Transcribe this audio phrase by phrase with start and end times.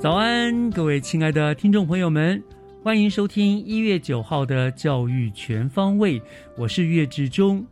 [0.00, 2.42] 早安，各位亲爱的听众朋友们，
[2.82, 6.18] 欢迎收听一月九号的《教育全方位》，
[6.56, 7.60] 我是岳志忠。《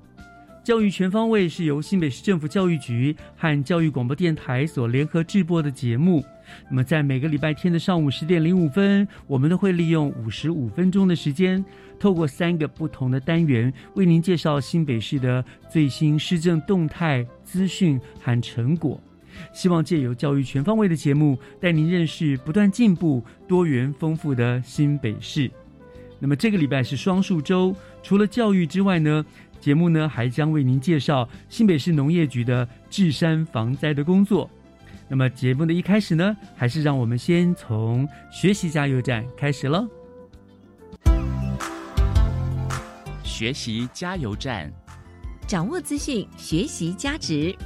[0.63, 6.23] 教育全方位》是由新北市政府教育局和教育广播电台所联合制播的节目。
[6.69, 11.65] 那么，在每个礼拜天的上午十点零五分，我们都会利用五十五分钟的时间，
[11.99, 19.01] 透过三个不同的单元，为您介绍新北市的最新施政动态、资讯和成果。
[19.53, 25.51] 希望借由教育全方位的节目，带您认识不断进步、多元丰富的新北市。
[26.19, 29.25] 那么这个礼拜是双数周，除了教育之外呢，
[29.61, 34.51] 节目呢还将为您介绍新北市农业局的治山防灾的工作。
[35.09, 39.89] 那么节目的一开始呢，还是让我们先从学习加油站开始喽。
[43.23, 44.69] 学习加油站，
[45.47, 47.57] 掌握资讯，学习加值。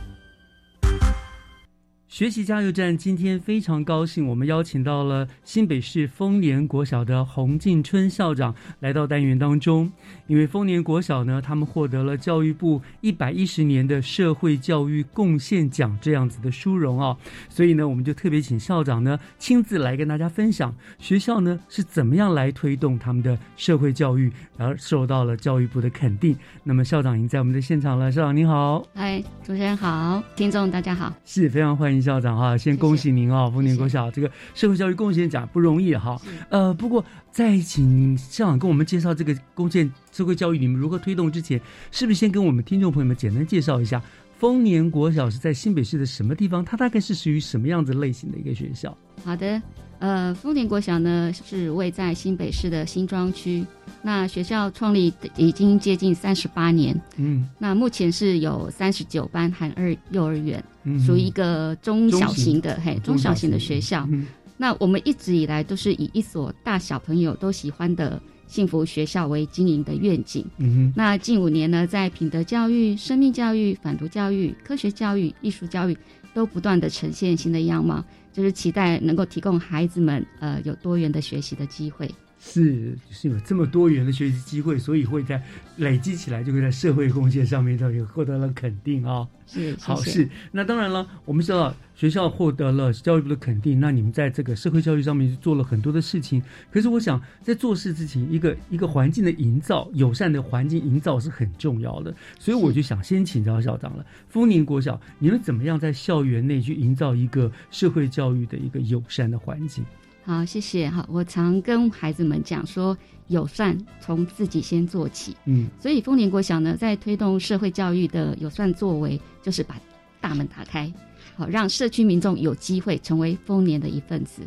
[2.13, 9.91] 学习加油站今天非常高兴，我们邀请到了新北市丰年国小的洪进春校长来到单元当中。
[10.27, 17.17] 因为丰年国小呢，他们获得了教育部一百一十年的社会教育贡献奖这样子的殊荣啊，
[17.49, 26.37] 所以呢，我们就特别请校长呢亲自来跟大家分享学校呢是怎么样来推动他们的社会教育，而受到了教育部的肯定。
[26.63, 32.02] 那么校长已经在我们的现场了，校长您好，嗨，主持人好，听众大家好，是非常欢迎。
[32.03, 33.49] 校长哈，先恭喜您啊！
[33.49, 36.21] 丰年国小这个社会教育贡献奖不容易哈。
[36.51, 44.03] 呃，不过在请校长跟我们介绍这个贡献社会教育你们如何推动之前，是不是先跟我们听众朋友们简单介绍一下
[44.39, 46.65] 丰年国小是在新北市的什么地方？
[46.65, 48.97] 它大概是属于什么样子类型的一个学校？
[49.25, 49.63] 好的。
[50.03, 53.65] 呃，丰田国小呢是位在新北市的新庄区。
[54.03, 60.63] 那学校创立已经接近三十八年，嗯，那目前是有三十九班含二幼儿园，
[61.07, 64.09] 属于一个中小型的嘿中小型的学校。
[64.57, 70.45] 那我们一直以来都是以一所大小朋友都喜欢的幸福学校为经营的愿景。
[70.59, 75.97] 嗯那近五年呢，在品德教育、生命教育、反毒教育、科学教育、艺术教育
[76.35, 78.05] 都不断的呈现新的样貌。
[78.33, 82.09] 就是期待能够提供孩子们呃有多元的学习的机会。
[82.45, 85.41] 是，是有这么多元的学习机会，所以会在
[85.77, 89.27] 累积起来，就会在社会贡献上面都有获得了肯定啊。
[89.47, 90.29] 是，好事。
[90.51, 96.43] 那当然了，我们知道学校获得了教育部的肯定，那你们在这个社会教育上面做了很多的事情。
[96.71, 102.13] 可是我想，在做事之前，一个一个环境的营造，友善的环境营造是很重要的。
[102.41, 104.05] 所以我就想先请教校长了。
[104.29, 109.85] 丰宁国小，你们怎么样在校园内去营造一个社会教育的一个友善的环境？
[110.25, 110.89] 好，谢谢。
[110.89, 112.97] 好，我常跟孩子们讲说，
[113.27, 115.37] 友善从自己先做起。
[115.47, 119.81] 嗯，所以丰年国小呢，在推动社会教育的友善作为，就是把
[120.21, 120.93] 大门打开，
[121.35, 124.43] 好让社区民众有机会成为丰年的一份子。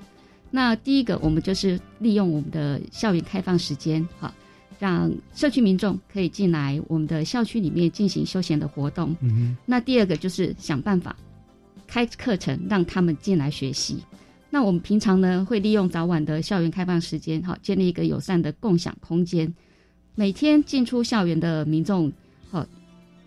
[0.50, 4.34] 那第一个，我们就是利用我们的校园开放时间，好
[4.80, 9.14] 让社区民众可以进来我们的校区里面进行休闲的活动。
[9.20, 11.14] 嗯那第二个就是想办法
[11.86, 14.02] 开课程，让他们进来学习。
[14.50, 19.54] 那我们平常呢，会利用早晚的校园开放时间，哈，建立一个友善的共享空间。
[20.16, 22.12] 每天进出校园的民众，
[22.50, 22.66] 好，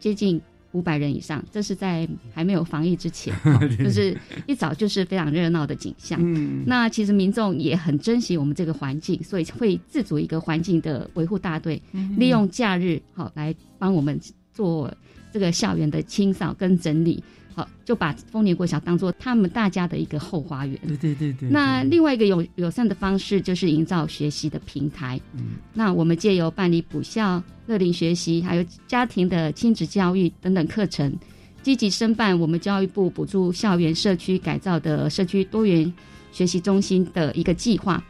[0.00, 0.40] 接近
[0.72, 1.44] 五百人以上。
[1.52, 3.34] 这是在还没有防疫之前，
[3.78, 4.16] 就是
[4.46, 6.18] 一早就是非常热闹的景象。
[6.64, 11.80] 那其实民众也很珍惜我们这个环境，所以会自组一个环境的维护大队，
[12.16, 14.18] 利用假日，好来帮我们。
[14.54, 14.92] 做
[15.32, 17.22] 这个校园的清扫跟整理。
[17.58, 20.78] 好，就把丰年国小当做他们大家的一个后花园。
[20.86, 21.48] 对对对对。
[21.48, 25.20] 那另外一个友友善的方式，就是营造学习的平台。
[25.34, 25.56] 嗯。
[25.74, 31.12] 那我们借由办理补校、乐龄学习，还有家庭的亲子教育等等课程，
[31.60, 35.92] 积极申办我们教育部补助校园社区改造的社区多元
[36.30, 38.00] 学习中心的一个计划。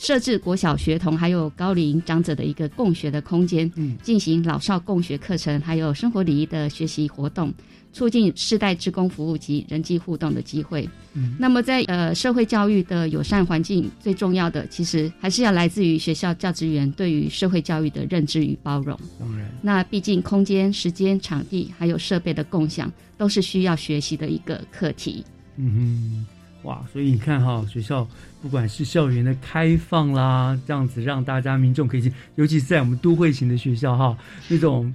[0.00, 3.68] 设置国小学童还有高龄长者的一个共学的空间，
[4.00, 7.52] 进行老少共学课程，还有生活礼仪的学习活动，
[7.92, 10.88] 促进世代职工服务及人际互动的机会。
[11.14, 18.98] 嗯那么，在呃社会教育的友善环境，最重要的其实还是要来自于学校教职员对于社会教育的认知与包容。
[19.18, 25.24] 当然，那毕竟空间、时间、场地还有设备的共享，都是需要学习的一个课题。
[25.56, 26.26] 嗯哼。
[26.62, 28.06] 哇，所以你看哈，学校
[28.42, 34.16] 不管是校园的开放啦，这样子让大家民众可以进，尤其是在我们都会型的学校哈，
[34.48, 34.94] 那种。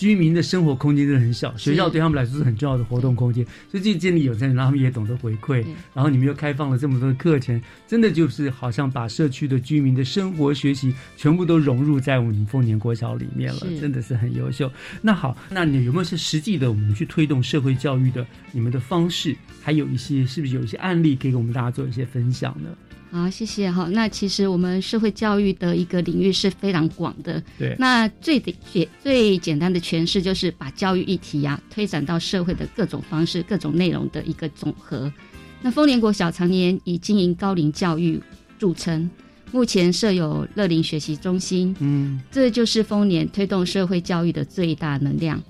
[0.00, 5.62] 居民的生活空间真的很小，学校对他们来说是很重要的活动空间，所以这建立有钱人，让他们也懂得回馈。
[5.92, 14.72] 然后你们又开放了这么多的课程，真的就是好像把社区的居民的生活、学习全部都融入在我们丰年国小里面了，真的是很优秀。
[15.02, 19.36] 那好，那你有没有是实际的我们去推动社会教育的你们的方式？
[19.60, 22.70] 还有一些是不是有一些案例可以给我们大家做一些分享呢？
[23.12, 23.88] 好，谢谢哈。
[23.90, 27.42] 那其实我们社会教育的一个领域是非常广的。
[27.58, 27.74] 对。
[27.76, 35.12] 那最简最简单的诠释就是把教育议题呀推展到社会的各种方式、各种内容的一个总和。
[35.60, 38.20] 那丰年国小常年以经营高龄教育
[38.60, 39.10] 著称，
[39.50, 41.74] 目前设有乐龄学习中心。
[41.80, 42.20] 嗯。
[42.30, 45.42] 这就是丰年推动社会教育的最大能量。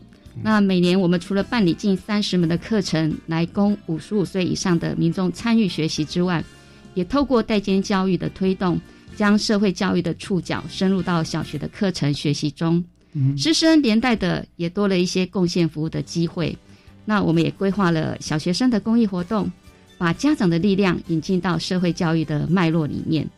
[0.43, 6.43] 那每年我们除了办理近三十门的课程来供五十五岁以上的民众参与学习之外，
[6.95, 8.81] 也透过代间教育的推动，
[9.17, 12.85] 将社会教育的触角深入到小学的课程学习中，
[13.37, 16.57] 师生连带的也多了一些贡献服务的机会。
[17.05, 19.51] 那我们也规划了小学生的公益活动，
[19.99, 23.29] 把家长的力量引进到社会教育的脉络里面。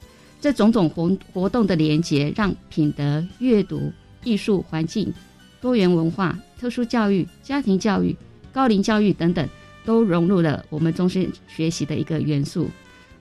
[0.41, 3.93] 这种种活活动的连结，让品德、阅读、
[4.25, 5.13] 艺术、环境、
[5.61, 8.15] 多元文化、特殊教育、家庭教育、
[8.53, 9.49] 高龄教育等等，
[9.85, 12.69] 都融入了我们终身学习的一个元素。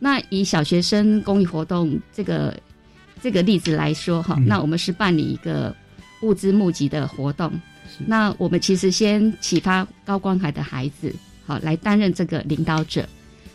[0.04, 2.60] 那以小学生公益活动这个
[3.22, 5.76] 这个例子来说哈，那我们是办理一个
[6.24, 7.52] 物资募集的活动。
[8.08, 11.14] 那我们其实先启发高光海的孩子，
[11.46, 13.08] 好来担任这个领导者，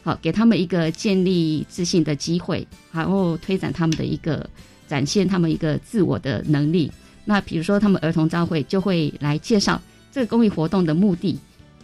[0.04, 4.49] 好给他们一个建立自信的机会，然后推展他们的一个
[4.87, 6.92] 展现他们一个自我的能力。
[7.25, 9.82] 那比如说他们儿童招会就会来介绍
[10.12, 11.37] 这个公益活动的目的，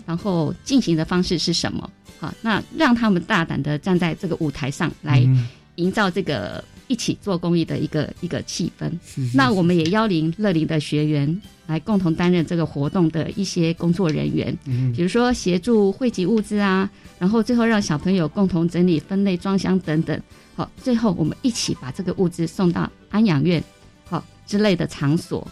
[0.06, 1.90] 然后进行的方式是什么。
[2.18, 5.26] 好，那让他们大胆的站在这个舞台上来
[5.74, 8.88] 营造这个一起做公益的一个一个气氛。
[9.34, 14.56] 那我们也邀请乐龄的学员来共同担任这个活动的一些工作人员，
[14.94, 16.88] 比如说协助汇集物资啊，
[17.18, 20.20] 然后最后让小朋友共同整理、分类、装箱等等。
[20.54, 23.60] 好，最后我们一起把这个物资送到安养院，
[24.04, 25.44] 好之类的场所。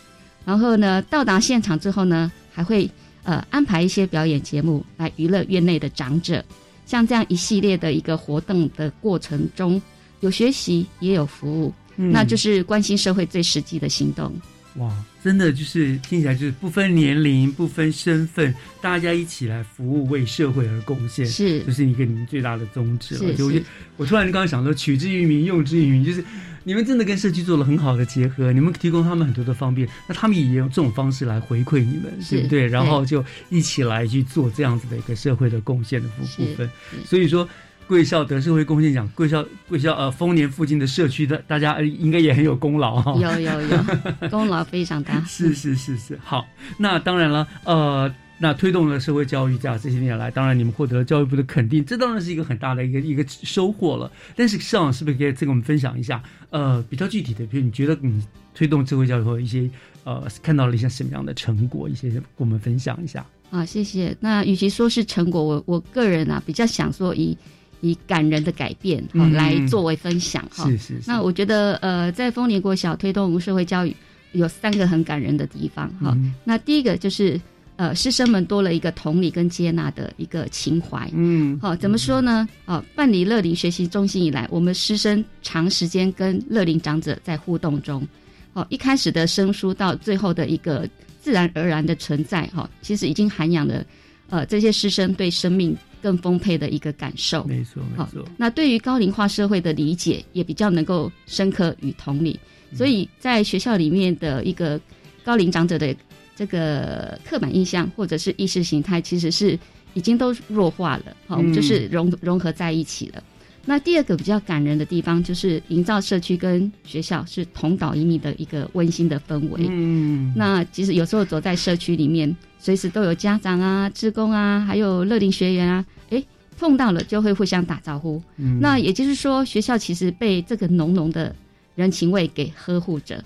[0.44, 2.88] 然后呢，到达现场之后呢，还会。
[3.22, 6.44] 呃，安排一些表演节目来娱乐院内的长者，
[6.86, 9.80] 像这样一系列的一个活动的过程中，
[10.20, 14.32] 有学习也有服务，那就是关心社会最实际的行动。
[14.76, 23.34] 哇，真的就是听起来就是不分年龄、不分身份，大家一起来服务，为社会而贡献，是，就是一个你们最大的宗旨了。
[23.34, 23.60] 就我就
[23.96, 26.24] 我突然刚刚想说，取之于民，用之于民，就是。
[26.62, 32.66] 你们真的跟社区做了很好的结合，你们提供他们很多的方便，那他们也用这种方式来回馈你们，对不对？
[32.66, 36.70] 然后就一起来去做这样子的一个社会的贡献的部部分。
[37.06, 37.48] 所以说，
[37.90, 43.12] 贵校得社会贡献奖，贵校贵校呃丰年附近的社区的大家应该也很有功劳哈。
[43.18, 43.84] 有有有，
[44.30, 45.20] 功劳非常大。
[45.24, 46.46] 是是是是，好，
[46.78, 48.14] 那当然了，呃。
[48.42, 54.10] 那推动了社会教育，这样这些年来，当然你们获得了教育部的肯定，这当然是一个很大的一个一个收获了。
[54.34, 59.68] 但是，校长是不是可以再跟我们分享一下，呃，比较具体的，比如你觉得你推动社会教育后一些
[60.04, 63.22] 呃看到了一些什么样的成果，一些跟我们分享一下。
[63.50, 64.16] 啊，谢谢。
[64.20, 67.36] 那与其说是成果，我我个人啊比较想说以
[67.80, 70.68] 以感人的改变好来作为分享哈。
[70.70, 71.00] 是是。
[71.06, 73.94] 那我觉得呃，在丰年国小推动社会教育
[74.32, 76.16] 有三个很感人的地方哈。
[76.44, 77.40] 那第一个就是。
[77.76, 81.10] 呃，师生们多了一个同理跟接纳的一个情怀。
[81.14, 82.46] 嗯，好，怎么说呢？
[82.66, 88.06] 哦，办理乐龄学习中心以来，我们师生长时间跟乐龄长者在互动中，
[88.52, 90.86] 哦，一开始的生疏到最后的一个
[91.22, 93.82] 自然而然的存在，哈，其实已经涵养了
[94.28, 97.44] 呃这些师生对生命更丰沛的一个感受。
[97.44, 98.24] 没错，没错。
[98.36, 102.38] 那对于高龄化社会的理解也比较能够深刻与同理，
[102.74, 104.80] 所以在学校里面的一个
[105.24, 105.94] 高龄长者的。
[106.36, 109.58] 这个刻板印象或者是意识形态，其实是
[109.92, 113.22] 已经都弱化了，好，就是融融合在一起了。
[113.66, 119.66] 那第二个比较感人的地方，就是营造社区跟学校是同岛一米的一个温馨的氛围。
[119.68, 126.22] 嗯，那其实有时候走在社区里面，随时都有家长啊、职工啊，还有乐龄学员啊，哎，
[126.58, 128.20] 碰到了就会互相打招呼。
[128.38, 131.34] 嗯，那也就是说，学校其实被这个浓浓的
[131.74, 133.22] 人情味给呵护着，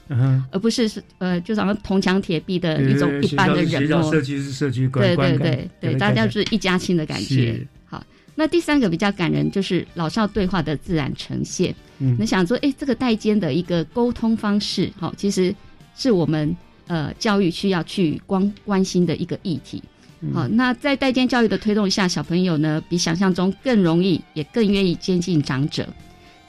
[0.51, 3.69] 而不是是呃，就好像铜墙铁壁的一种一般的人。
[3.69, 7.67] 学校社区是社区，对对对对，大家是一家亲的感觉。
[8.35, 11.75] 那第三个比较感人，就是老少对话的自然呈现。
[11.99, 15.55] 嗯，你想说，哎，这个代间的一个沟通方式，好，其实
[15.97, 16.57] 是我们
[16.89, 19.83] 呃教育需要去关关心的一个议题。
[20.33, 25.87] 好，那在代间教育的推动下，小朋友呢比想象中更容易，也更愿意接近长者。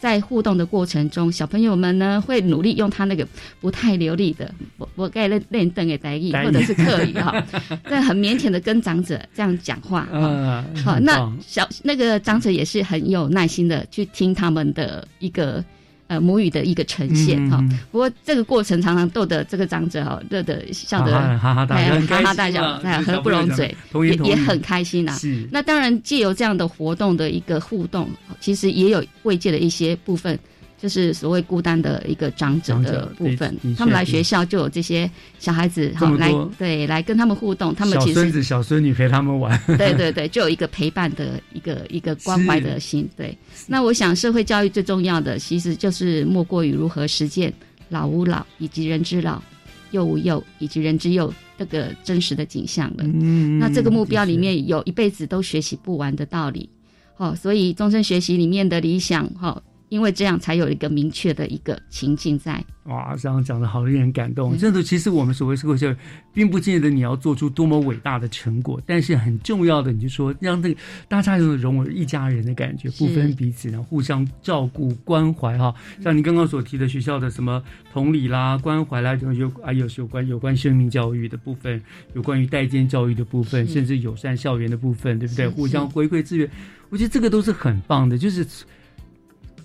[0.06, 3.28] 在互动的过程中，小朋友们呢会努力用他那个
[3.60, 7.44] 不太流利的我我该练练邓给代语或者是客语哈，
[7.90, 10.08] 但很腼腆的跟长者这样讲话。
[10.14, 15.66] 嗯，好，那小那个长者也是很有耐心的去听他们的一个。
[16.08, 25.18] 呃，母语的一个呈现哈，不过这个过程常常逗得这个长者哈，乐得笑得哈哈大笑，哈哈大笑，合不拢嘴，也也很开心呐。
[25.52, 28.10] 那当然，借由这样的活动的一个互动，
[28.40, 30.38] 其实也有慰藉的一些部分。
[30.86, 43.10] 就是所谓孤单的一个长者的部分，他们来学校就有这些小孩子好来对来跟他们互动，他们小孙子小孙女陪他们玩， 对对对，就有一个陪伴的一个一个关怀的心。
[43.18, 47.52] 对，那我想社会教育最重要的其实就是莫过于如何实践
[47.90, 49.42] 老吾老以及人之老，
[49.90, 53.04] 幼吾幼以及人之幼这个真实的景象了。
[53.06, 56.70] 嗯，那这个目标里面有一辈子都学习不完的道理。
[57.16, 59.60] 好，所以终身学习里面的理想，哈。
[59.96, 62.62] 因为这样才有一个明确的一个情境在。
[62.84, 64.56] 哇，这样讲的好令人感动。
[64.58, 65.96] 真的，其实我们所谓社会教育，
[66.34, 75.74] 并不见得你要做出多么伟大的成果，但是很重要的，你就说让这个大家有融为一家人的感觉，不分彼此，然后互相照顾关怀哈。
[76.04, 81.82] 像你刚刚所提的学校的什么同理啦、关怀啦，有有啊有有关有关生命教育的部分，
[82.16, 85.48] 有关于代间教育的部分，甚至友善校园的部分，对不对？
[85.48, 86.48] 互相回馈资源，
[86.90, 88.46] 我觉得这个都是很棒的，就是。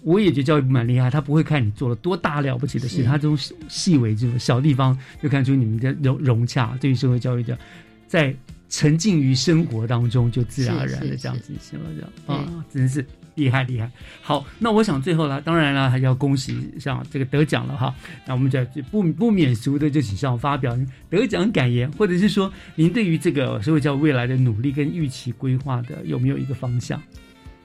[0.02, 3.36] 我也觉得教育部蛮厉害，他不会看你做了多大了不起的事，他这种
[3.68, 6.76] 细微这种小地方就看出你们的融融洽。
[6.80, 7.58] 对于社会教育的，
[8.06, 8.34] 在
[8.68, 13.04] 沉浸于生活当中，就自然而然的这样进行了，这样啊，真是。
[13.36, 13.90] 厉害厉害。
[14.20, 17.94] 好，那我想最后呢，当然了，还要恭喜像这个得奖了哈。
[18.26, 20.76] 那我们就不不免俗的，就请上发表
[21.08, 22.28] 得奖感言，或者是。
[22.28, 27.00] 说您对于这个社会教育未来的努力跟预期规划的有没有一个方向？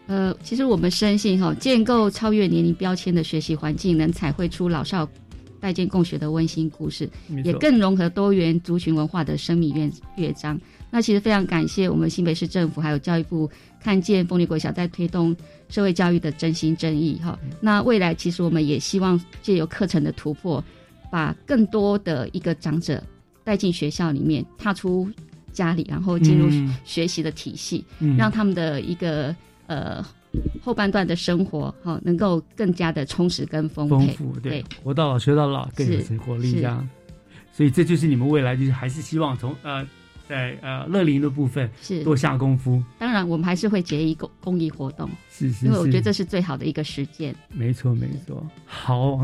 [0.08, 5.10] 呃，其实我们深信哈，建构超越年龄标签的学习环境，能彩绘出老少
[5.60, 7.10] 代间共学的温馨故事，
[7.44, 10.60] 也更融合多元族群文化的生命乐乐章。
[10.92, 13.50] 那其实非常感谢我们新北市政府还有教育部
[13.82, 15.36] 看见凤梨国小在推动
[15.70, 17.38] 社会教育的真心真意哈。
[17.60, 20.64] 那未来其实我们也希望借由课程的突破，
[21.12, 23.04] 把更多的一个长者
[23.44, 25.10] 带进学校里面，踏出
[25.52, 26.48] 家里，然后进入
[26.84, 27.84] 学习的体系，
[28.16, 29.36] 让他们的一个。
[29.68, 30.06] 呃，
[30.62, 36.88] 后半段的生活哈，能够更加的充实跟丰丰富，对，活到老学到老，更有活力这样。
[37.52, 39.88] 所以这就是你们未来就是还是希望从呃，
[40.28, 42.84] 在呃乐龄的部分是多下功夫。
[43.00, 47.34] 当然，我们还是会结一公公益活动，是是，因为我觉得这是最好的一个实践。
[47.54, 49.18] 没错没错，好，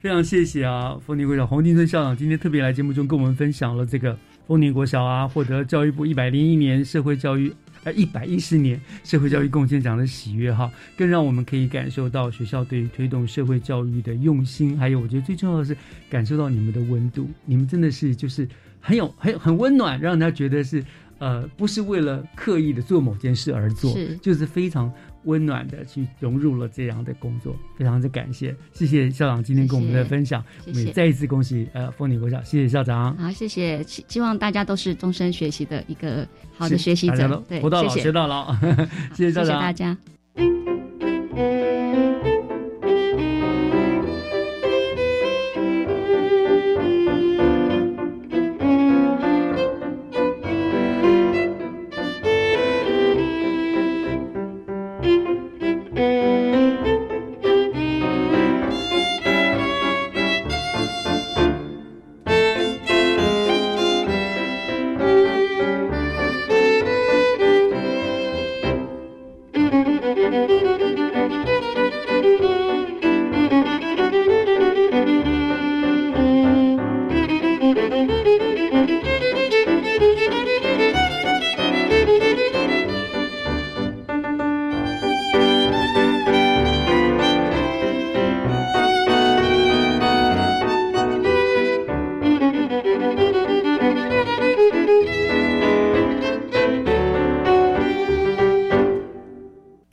[0.00, 7.52] 非常谢谢啊，丰宁国小黄金春校长今天特别来节目中跟我们分享了这个丰宁国小啊获得教育部一百零一年社会教育。
[7.84, 15.76] 呃，一百一十年社会教育贡献奖的喜悦哈，更让我们可以感受到学校对于推动社会教育的用心，还有我觉得最重要的是
[16.08, 18.48] 感受到你们的温度，你们真的是就是
[18.80, 20.84] 很有很很温暖，让人家觉得是
[21.22, 24.16] 呃不是为了刻意的做某件事而做，是。
[24.18, 24.92] 就是非常。
[25.24, 36.26] 温暖的去融入了这样的工作，非常的感谢，谢谢校长今天跟我们的分享，我们也再一次恭喜呃丰宁国小，谢谢校长，好，谢谢，希望大家都是终身学习的一个
[36.58, 38.52] 好的学习者，对，活到老学到老，
[39.14, 39.96] 谢谢校长，谢谢大家。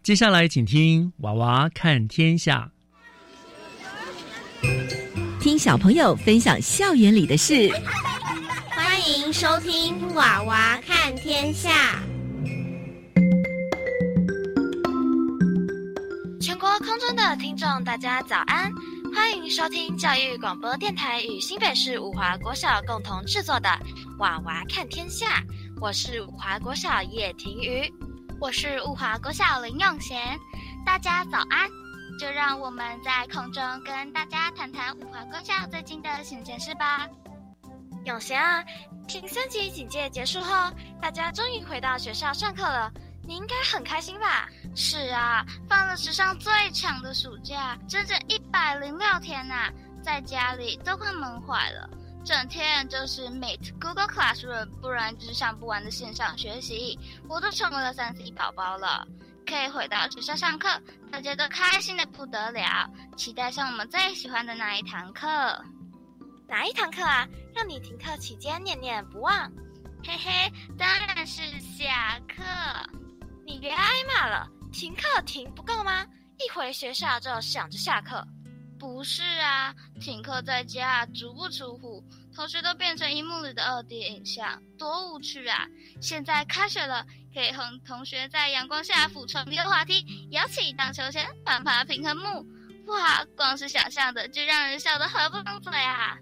[0.10, 2.72] 接下来，请听娃娃看天下，
[5.40, 7.70] 听小朋友分享校园里的事。
[8.72, 12.02] 欢迎收听娃娃看天下。
[16.42, 18.74] 全国空中的听众，大家早安！
[19.14, 23.70] 欢迎收听教育广播电台与新北市五华国小共同制作的
[24.18, 25.28] 《娃娃看天下》。
[25.80, 27.88] 我是五华国小叶婷瑜，
[28.42, 30.40] 我是五华国小林永贤。
[30.86, 31.70] 大家早安！
[32.18, 37.06] 就让我们在空中跟大家谈谈五华国校最近的新鲜事吧。
[38.06, 38.64] 永贤啊，
[39.10, 42.90] 听三级警戒结束后，大家终于回到学校上课了，
[43.28, 44.48] 你应该很开心吧？
[44.74, 49.70] 是啊，放了史上最长的暑假，整整一百零六天呐，
[50.02, 51.90] 在家里都快闷坏了。
[52.24, 59.08] 整天就是 Meet、Google Classroom，不然就是上不完的线上学习，我都成为了三 C 宝宝了。
[59.48, 60.70] 可以回到学校上课，
[61.12, 65.28] 大家都开心的不得了，期待上我们最喜欢的那一堂课。
[66.48, 67.28] 哪一堂课啊？
[67.56, 69.52] 让你停课期间念念不忘？
[70.04, 72.44] 嘿嘿，当然是下课。
[73.46, 76.06] 你别挨骂了，停课停不够吗？
[76.38, 78.24] 一回学校就想着下课。
[78.80, 82.02] 不是啊，停课在家足不出户，
[82.34, 85.68] 同学都变成荧幕里的二 D 影像，多无趣啊！
[86.02, 92.46] 现在开学了，可以和同学在阳光下俯冲溜滑梯，摇起荡秋千，攀爬平衡木，
[92.88, 96.18] 哇，光是想象的就让人笑得合不拢嘴啊！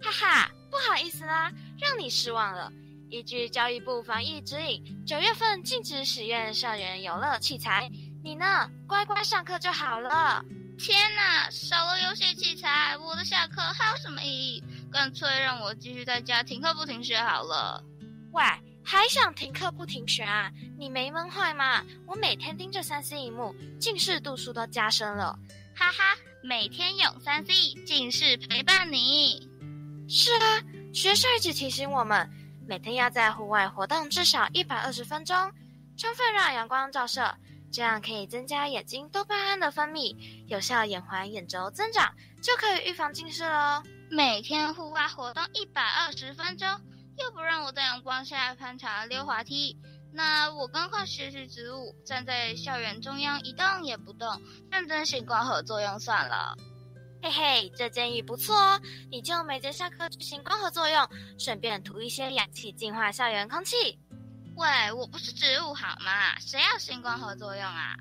[0.00, 2.72] 哈哈，不好意思啦，让你失望了。
[3.10, 7.90] 依据教育部防疫指引，九月份禁止使用校园游乐器材，
[8.22, 10.44] 你呢，乖乖上课就好了。
[10.78, 14.64] 天哪，少了游戏器材，我的下课还有什么意义？
[14.92, 17.82] 干脆让我继续在家停课不停学好了。
[18.30, 18.42] 喂，
[18.84, 20.50] 还想停课不停学啊？
[20.78, 21.84] 你没闷坏吗？
[22.06, 25.36] 我每天盯着三 C 荧幕，近视度数都加深了。
[25.74, 29.50] 哈哈，每天用三 C，近视陪伴你。
[30.08, 30.62] 是啊，
[30.94, 32.30] 学校一直提醒我们，
[32.68, 35.52] 每天要在户外活动至少一百二十分钟，
[35.96, 37.34] 充分让阳光照射。
[37.70, 43.82] 这样可以增加眼睛多巴胺的分泌，有效延缓眼轴增长，就可以预防近视喽。
[44.10, 46.66] 每天户外活动一百二十分钟，
[47.18, 49.76] 又不让我在阳光下攀爬溜滑梯，
[50.12, 56.56] 那我更换学习植物，站在校园中央一动也不动，认真写光合作用算了。
[57.20, 63.98] 嘿嘿，这建议不错哦，你就每节下课进行光合作用，顺便涂一些氧气，净化校园空气。
[64.58, 66.36] 喂，我不是植物好吗？
[66.40, 67.94] 谁要星光合作用啊？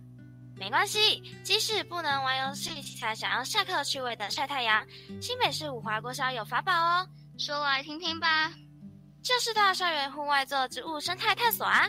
[0.55, 4.83] 没关系，即使不能玩游戏，才想要下课趣味的晒太阳，
[5.21, 8.51] 新北市五华国小有法宝哦，说来听听吧。
[9.21, 11.87] 就是到校园户外做植物生态探索啊，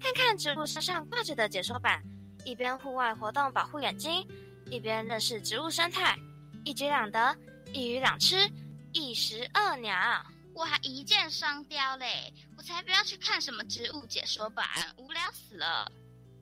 [0.00, 2.02] 看看植物身上挂着的解说板，
[2.46, 4.26] 一边户外活动保护眼睛，
[4.70, 6.16] 一边认识植物生态，
[6.64, 7.36] 一举两得，
[7.70, 8.50] 一鱼两吃，
[8.92, 9.94] 一石二鸟。
[10.54, 12.32] 我还一箭双雕嘞！
[12.66, 15.88] 我才不要去看什么植物解说版，无聊死了。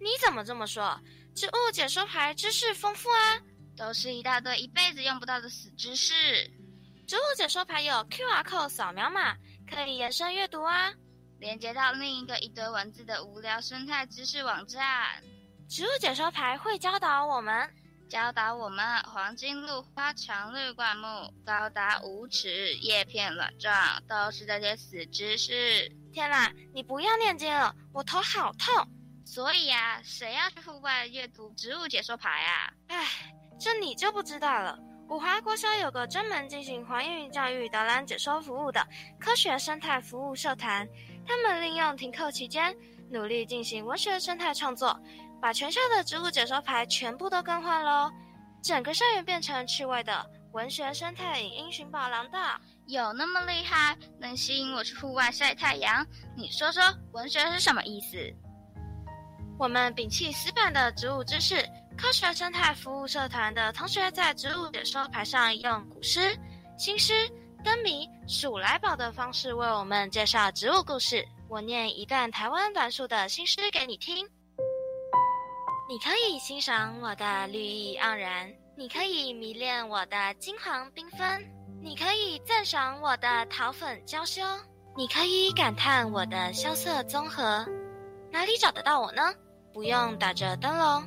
[0.00, 0.98] 你怎么这么说？
[1.34, 3.38] 植物解说牌知识丰富啊，
[3.76, 6.50] 都是一大堆一辈子用不到的死知识。
[7.06, 9.37] 植物解说牌有 QR code 扫描码，
[9.70, 10.90] 可以延伸阅读啊，
[11.40, 15.22] 连接到另一个一堆文字的无聊生态知识网站。
[15.68, 17.70] 植物解说牌会教导我们。
[18.08, 23.72] 教导我们：黄金露花常绿灌木，高达五尺，叶片卵状，
[24.08, 25.90] 都是这些死知识。
[26.12, 28.88] 天哪，你不要念经了，我头好痛。
[29.24, 32.72] 所以啊，谁要去户外阅读植物解说牌啊？
[32.88, 33.04] 唉，
[33.58, 34.78] 这你就不知道了。
[35.08, 38.86] 五华国小有个专门进行环境教育导览解说服务的
[39.18, 40.86] 科学生态服务社团，
[41.26, 42.74] 他们利用停课期间，
[43.10, 44.98] 努力进行文学生态创作。
[45.44, 48.11] 把全校的植物解说牌全部都更换喽，
[48.62, 56.02] 整个校园变成趣味的文学生态影音寻宝廊道，有那么厉害，能吸引我去户外晒太阳？
[56.35, 58.16] 你说说，文学是什么意思？
[59.59, 61.62] 我们摒弃死板的植物知识，
[61.94, 66.35] 科学生态服务社团的同学在植物解说牌上用古诗、
[66.78, 67.12] 新诗、
[67.62, 71.22] 灯谜、数来宝的方式为我们介绍植物故事。
[71.50, 74.26] 我念一段台湾栾树的新诗给你听。
[75.87, 81.44] 你可以欣赏我的绿意盎然，你可以迷恋我的金黄缤纷，
[81.83, 84.42] 你可以赞赏我的桃粉娇羞，
[84.97, 87.66] 你可以感叹我的萧瑟综合。
[88.31, 89.23] 哪里找得到我呢？
[89.75, 91.05] 不用打着灯笼，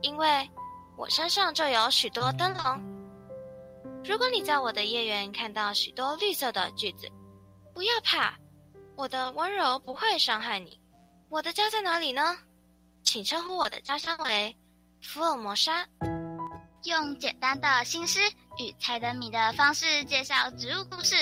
[0.00, 0.48] 因为
[0.96, 2.80] 我身上就有许多灯笼。
[4.02, 7.06] 如果你在我的叶园看到许多绿色的句子，
[7.74, 8.34] 不要怕，
[8.96, 10.80] 我的温柔不会伤害你。
[11.28, 12.34] 我的家在哪里呢？
[13.04, 14.56] 请称呼我的家乡为
[15.00, 15.86] 福尔摩沙。
[16.84, 18.18] 用简单的新诗
[18.58, 21.14] 与猜灯谜的方式介绍植物故事。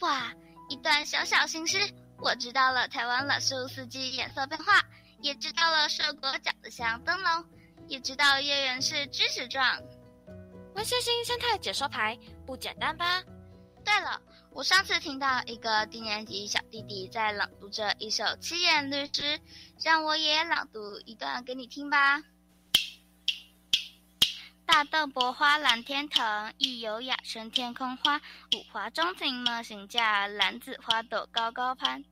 [0.00, 0.32] 哇，
[0.68, 1.78] 一段小小新诗，
[2.18, 4.80] 我知道了台湾了十五四季颜色变化，
[5.20, 7.44] 也知道了硕果长得像灯笼，
[7.88, 9.64] 也知道月圆是锯齿状。
[10.74, 13.22] 文学星生态解说牌不简单吧？
[13.84, 14.20] 对了，
[14.54, 19.40] 我上次听到一个低年级小弟弟在朗读着一首七言律诗，
[19.82, 22.22] 让我也朗读一段给你听吧。
[24.66, 28.20] 大豆薄花蓝天藤，一有雅声天空花。
[28.54, 32.04] 五华中庭模型架，蓝紫花朵高高攀。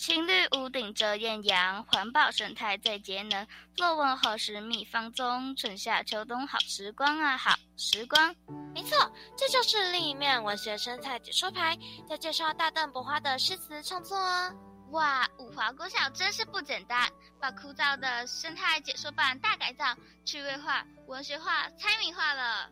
[0.00, 3.46] 青绿屋顶遮艳阳，环保生态最节能。
[3.76, 8.34] 若问何时觅芳踪，春夏秋冬好时光啊，好时光。
[8.74, 11.76] 没错，这就是另一面文学生态解说牌，
[12.08, 14.50] 在介绍大邓博花的诗词创作哦。
[14.92, 17.06] 哇，五华国小真是不简单，
[17.38, 22.70] 把枯燥的生态解说版大改造，趣味化、文学化、猜谜化了。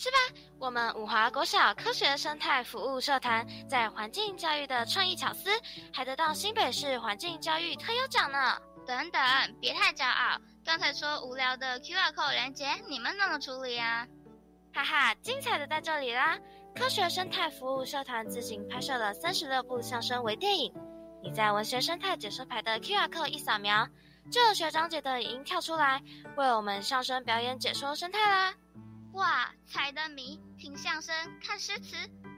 [0.00, 0.16] 是吧？
[0.58, 5.50] 我们五华国小科学生态服务社团在环境教育的创意巧思，
[5.92, 8.56] 还得到新北市环境教育特优奖呢。
[8.86, 9.20] 等等，
[9.60, 10.40] 别太骄傲！
[10.64, 14.08] 刚才说无聊的 QR code 连接，你们怎么处理呀？
[14.72, 16.38] 哈哈，精彩的在这里啦！
[16.74, 20.72] 科学生态服务社团自行拍摄了三十六部相声微电影，
[21.22, 23.86] 你在文学生态解说牌的 QR code 一扫描，
[24.32, 26.00] 就有学长姐的影音跳出来，
[26.38, 28.54] 为我们相声表演解说生态啦。
[29.12, 31.96] 哇，猜灯谜、听相声、看诗词，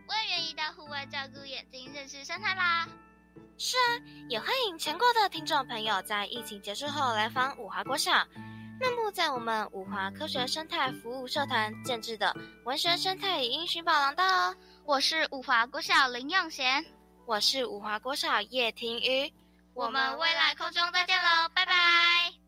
[0.08, 2.88] 我也愿意到户外照顾眼睛、认识生态啦。
[3.58, 8.12] 是啊，也欢迎全国的听众朋友在疫情结束后来访五华国小，
[8.80, 14.56] 漫步在我们五华科学生态服务社团建制的文学生态音寻宝廊道哦。
[14.85, 16.85] 我是五华国小林永贤，
[17.26, 19.32] 我是五华国小叶庭瑜，
[19.74, 22.41] 我们未来空中再见喽，拜拜。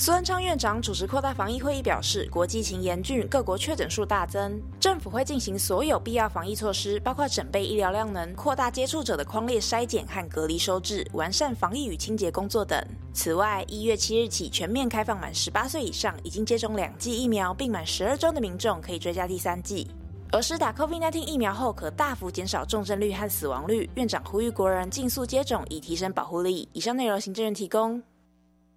[0.00, 12.80] 苏文昌院长主持扩大防疫会议表示，国际情严峻，各国确诊数大增，政府会进行所有必要防疫措施，包括整备医疗量能、扩大接触者的框列筛检和隔离收治、完善防疫与清洁工作等。
[13.12, 19.88] 此外，一月七日起全面开放满十八岁以上、已经接种两剂疫苗并满十二周的民众可以追加第三剂。
[20.30, 23.90] 而施打 COVID-19 疫苗后，可大幅减少重症率和死亡率。
[23.96, 26.68] 院长呼吁国人尽速接种，以提升保护力。
[26.72, 28.00] 以上内容，行政院提供。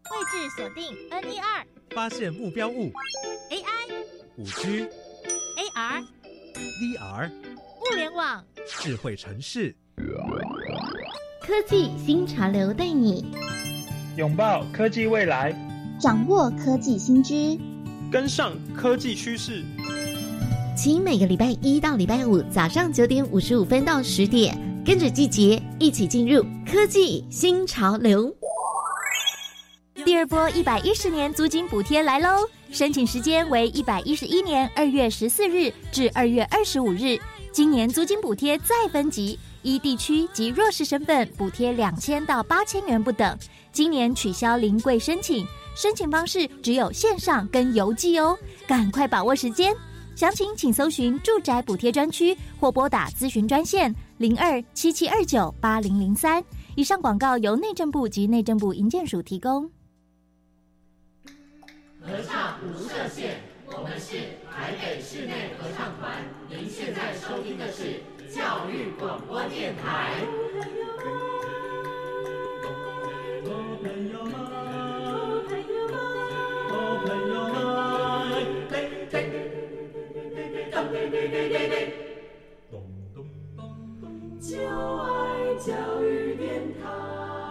[0.09, 2.91] 位置锁定 N 一二，发现目标物。
[3.49, 3.93] AI，
[4.37, 4.87] 五 G
[5.57, 6.03] AR
[6.81, 9.75] VR，物联网，智慧城市，
[11.41, 13.25] 科技新潮流，带你。
[14.17, 15.53] 拥抱科技未来，
[15.99, 17.57] 掌握科技新知，
[18.11, 19.63] 跟上科技趋势。
[20.75, 28.35] 请每个礼拜一到礼拜五早上九点五十五分到十点，跟着季节一起进入科技新潮流。
[30.03, 32.47] 第二波一百一十年租金补贴来喽！
[32.71, 37.19] 申请时间为一百一十一年二月十四日至二月二十五日。
[37.51, 43.37] 今年租金补贴再分级，依地区及弱势身份补贴两千到八千元不等。
[43.71, 48.37] 今年取消临柜申请，申请方式只有线上跟邮寄哦，
[48.67, 49.73] 赶快把握时间。
[50.15, 56.43] 详情请搜寻住宅补贴专区或拨打咨询专线零二七七二九八零零三。
[56.75, 59.69] 以上广告由内政部及内政部营建署提供。
[62.01, 64.17] 合唱无设限，我们是
[64.49, 66.25] 台北室内合唱团。
[66.49, 70.15] 您现在收听的是教育广播电台。
[84.41, 87.50] 就爱教育电台。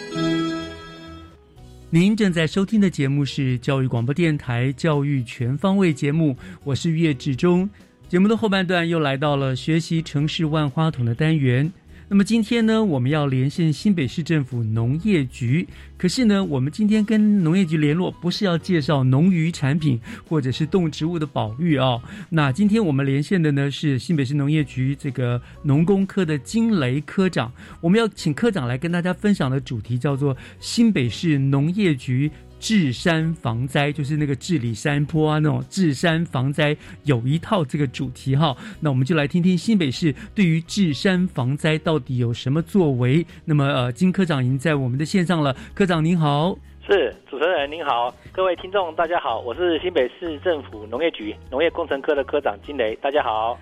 [1.93, 7.69] 您正在收听的节目是教育广播电台《教育全方位》节目，我是岳志忠。
[8.07, 11.69] 节目的后半段又来到了学习城市万花筒的单元。
[12.13, 15.65] 那么今天呢，我们要连线新北市政府农业局。
[15.97, 19.97] 可是呢，我们今天跟农业局联络，不是要介绍农渔产品
[20.27, 22.01] 或者是动植物的保育啊。
[22.29, 27.49] 那今天我们连线的呢是新北市农业局这个农工科的金雷科长。
[27.79, 32.29] 我们要请科长来跟大家分享的主题叫做新北市农业局。
[32.61, 38.55] 治山防灾就是那个治理山坡啊，那种治山防灾有一套这个主题哈。
[38.79, 43.25] 那我们就来听听新北市对于治山防灾到底有什么作为。
[43.45, 46.57] 那么呃，金科长已经在我们的线上了，科长您好。
[46.87, 53.55] 是主持人您好，各位听众大家好，我是新北市政府农业局农业工程科的科长金雷，大家好。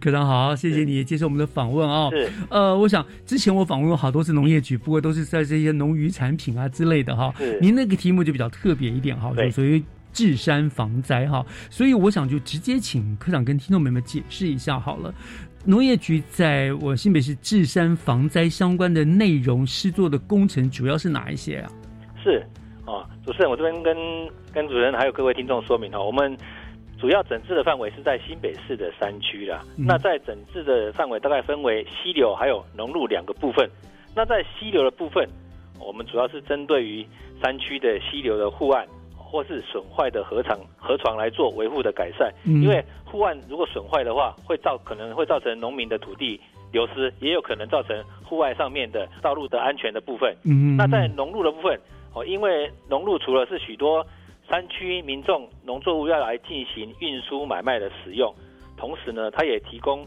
[0.00, 2.10] 科长好，谢谢你接受我们的访问啊。
[2.10, 7.32] 是，呃，我想之前我访问过好多次农业局，不过都是在这些农渔产品啊之类的哈。
[7.38, 9.80] 是，您那个题目就比较特别一点哈，就属于
[10.12, 11.46] 治山防灾哈。
[11.70, 15.14] 所以我想就直接请科长跟听众朋友们解释一下好了。
[15.64, 21.70] 农业局在我新北市治山防灾相关的内容施作的工程主要是哪一些啊？
[22.20, 22.44] 是。
[22.86, 23.96] 啊，主持人，我这边跟
[24.52, 26.36] 跟主持人还有各位听众说明哈，我们
[27.00, 29.62] 主要整治的范围是在新北市的山区啦。
[29.74, 33.66] 那在整治的范围大概分为溪流还有农路两个部分。
[34.14, 35.26] 那在溪流的部分，
[35.80, 37.06] 我们主要是针对于
[37.42, 42.30] 山区的溪流的护岸或是损坏的河床河床来做维护的改善。
[42.44, 46.38] 因为护岸如果损坏的话，会造可能会造成农民的土地
[46.70, 50.36] 流失，也有可能造成户外上面的道路的安全的部分。
[50.44, 51.80] 嗯，那在农路的部分。
[52.14, 54.06] 哦，因为农路除了是许多
[54.48, 58.32] 山区民众农作物要来进行运输买卖的使用，
[58.76, 60.06] 同时呢，它也提供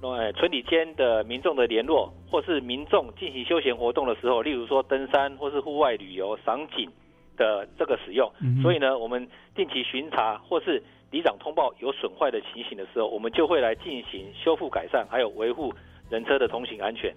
[0.00, 6.90] 呃村里间的民众的联络，或是民众进行休闲活动的时候，例如说登山或是户外旅游赏景
[7.36, 8.30] 的这个使用。
[8.62, 15.72] 所以呢，我们定期巡查或是里长通报有损坏的情形的时候，我们就会来进行修复改善，还有维护
[16.10, 17.14] 人车的通行安全。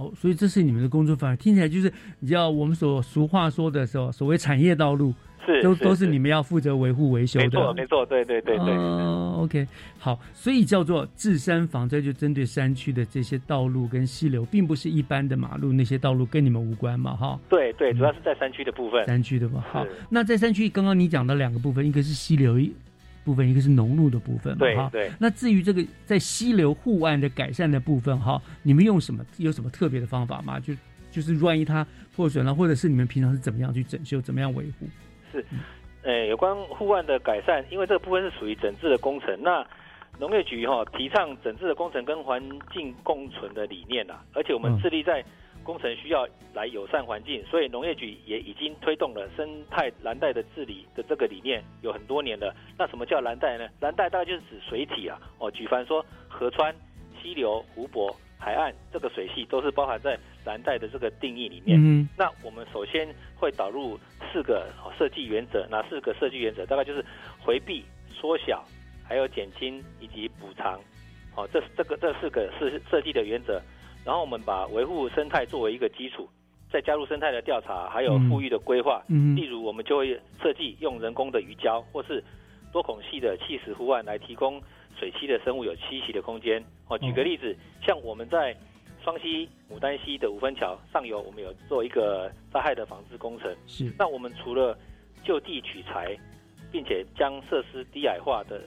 [0.00, 5.12] 哦，所以这是你们的工作范围，听起来就是你知道我们所俗话说的时候，所谓产业道路
[5.44, 8.74] 是都都是你们要负责维护维修的，没错没错，对对对对。
[8.74, 9.66] 哦，OK，
[9.98, 17.38] 好，所以叫做治山防灾，就针对山区的这些道路跟溪流，并不是一般的马路那些道路跟你们无关嘛，哈。
[17.50, 19.04] 对对，主要是在山区的部分。
[19.04, 19.86] 山区的嘛，好。
[20.08, 22.58] 那在山区，刚刚你讲的两个部分，一个是溪流，
[23.24, 24.90] 部分，一个是农路的部分嘛，哈。
[24.90, 25.10] 对。
[25.18, 30.58] 那至于这个在溪流护岸的改善的部分，哈，你们用什么有什么特别的方法吗？
[30.60, 30.74] 就
[31.10, 34.86] 就是万一它破损了，或者是你们平常是怎么样去整修，怎么样维护？
[35.32, 35.44] 是，
[36.02, 39.66] 呃，有关护岸的改善，因为这个部分是属于整治的工程，那
[40.18, 45.24] 农业局哈提倡整治的工程跟环境共存的理念呐，而且我们致力在。
[45.62, 52.54] 工程需要来友善环境，所以农业局也已经推动了生态蓝带的治理的这个理念有很多年了。
[52.78, 53.68] 那什么叫蓝带呢？
[53.80, 56.74] 蓝带大概就是指水体啊，哦，举凡说河川、
[57.22, 61.78] 溪流、湖泊、海岸这个水系都是包含在蓝带的这个定义里面。
[61.80, 63.98] 嗯，那我们首先会导入
[64.32, 64.68] 四个
[64.98, 66.66] 设计原则，哪四个设计原则？
[66.66, 67.04] 大概就是
[67.38, 68.64] 回避、缩小、
[69.06, 70.80] 还有减轻以及补偿。
[71.36, 73.62] 哦，这这个这四个是设计的原则。
[74.04, 76.28] 然后我们把维护生态作为一个基础，
[76.70, 79.02] 再加入生态的调查，还有富裕的规划。
[79.08, 82.22] 嗯，例如我们就会设计用人工的鱼礁，或是
[82.72, 84.60] 多孔隙的砌石护岸来提供
[84.98, 86.64] 水栖的生物有栖息的空间。
[86.88, 88.56] 哦，举个例子，像我们在
[89.02, 93.54] 双溪牡丹溪的五分桥上游，我们有做一个灾害的防治工程。
[93.66, 94.76] 是，那我们除了
[95.24, 96.16] 就地取材，
[96.72, 98.60] 并且将设施低矮化的，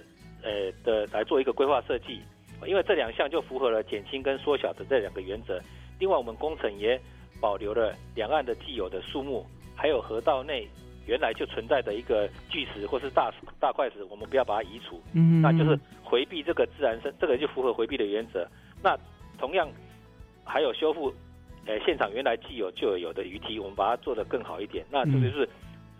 [0.43, 2.22] 呃的来做一个规划设计。
[2.67, 5.60] 因为这两项就符合了减轻跟缩小的这两个原则。
[5.99, 6.99] 另外，我们工程也
[7.39, 9.45] 保留了两岸的既有的树木，
[9.76, 10.67] 还有河道内
[11.06, 15.02] 原来就存在的一个巨石或是大大块石，我们不要把它移除。
[15.13, 18.47] 嗯，那就是回避这个自然生，这个就符合回避的原则。
[18.82, 18.97] 那
[19.38, 19.69] 同样
[20.43, 21.13] 还有修复，
[21.65, 24.86] 呃，现场原来既有就有的鱼梯，我们把它做得更好一点。
[24.89, 25.47] 那这就是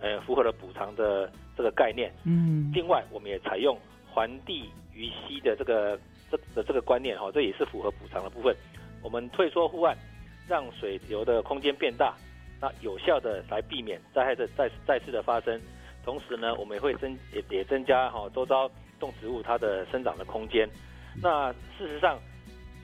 [0.02, 2.12] 呃符合了补偿的这个概念。
[2.26, 3.78] 嗯，另外我们也采用
[4.10, 5.98] 环地鱼溪的这个。
[6.56, 8.56] 的这个观念哈，这也是符合补偿的部分。
[9.02, 9.98] 我们退缩护岸，
[10.48, 12.16] 让水流的空间变大，
[12.62, 15.60] 那有效的来避免灾害的再再次的发生。
[16.04, 18.70] 同时呢，我们也会增也也增加哈周遭
[19.00, 20.68] 动植物它的生长的空间。
[21.22, 22.20] 那事实上，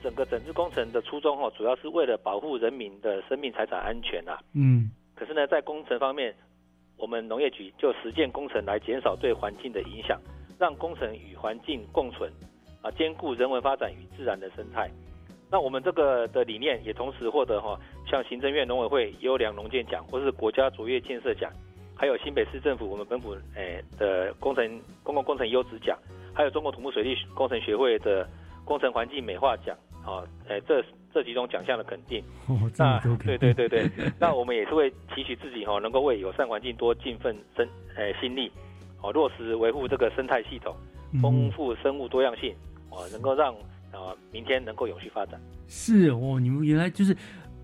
[0.02, 4.38] 整个整治工程的初衷哈，主要是为了保护人民的生命财产安全呐。
[4.54, 4.90] 嗯。
[5.14, 6.34] 可是呢，在工程方面，
[6.96, 10.18] 我们农业局就实践工程来减少对环境的影响，
[10.58, 12.32] 让工程与环境共存。
[12.82, 14.90] 啊，兼顾人文发展与自然的生态。
[15.50, 21.50] 那我们这个的理念也同时获得哈，像行政院农委会优良农建奖，或是国家卓越建设奖，
[21.96, 25.98] 还有新北市政府我们本府诶的工程公共工程优质奖，
[26.32, 28.28] 还有中国土木水利工程学会的
[28.64, 29.76] 工程环境美化奖。
[30.02, 32.24] 啊，诶，这这几种奖项的肯定。
[32.48, 33.86] 哦，那对对对对，
[34.18, 38.50] 那我们也是会期许自己哈，能够为友善环境多尽份生诶心力，
[39.02, 40.74] 哦，落实维护这个生态系统，
[41.20, 42.54] 丰富生物多样性。
[42.90, 43.54] 哦，能够让
[43.92, 45.40] 呃明天能够永续发展。
[45.68, 47.16] 是哦，你们原来就是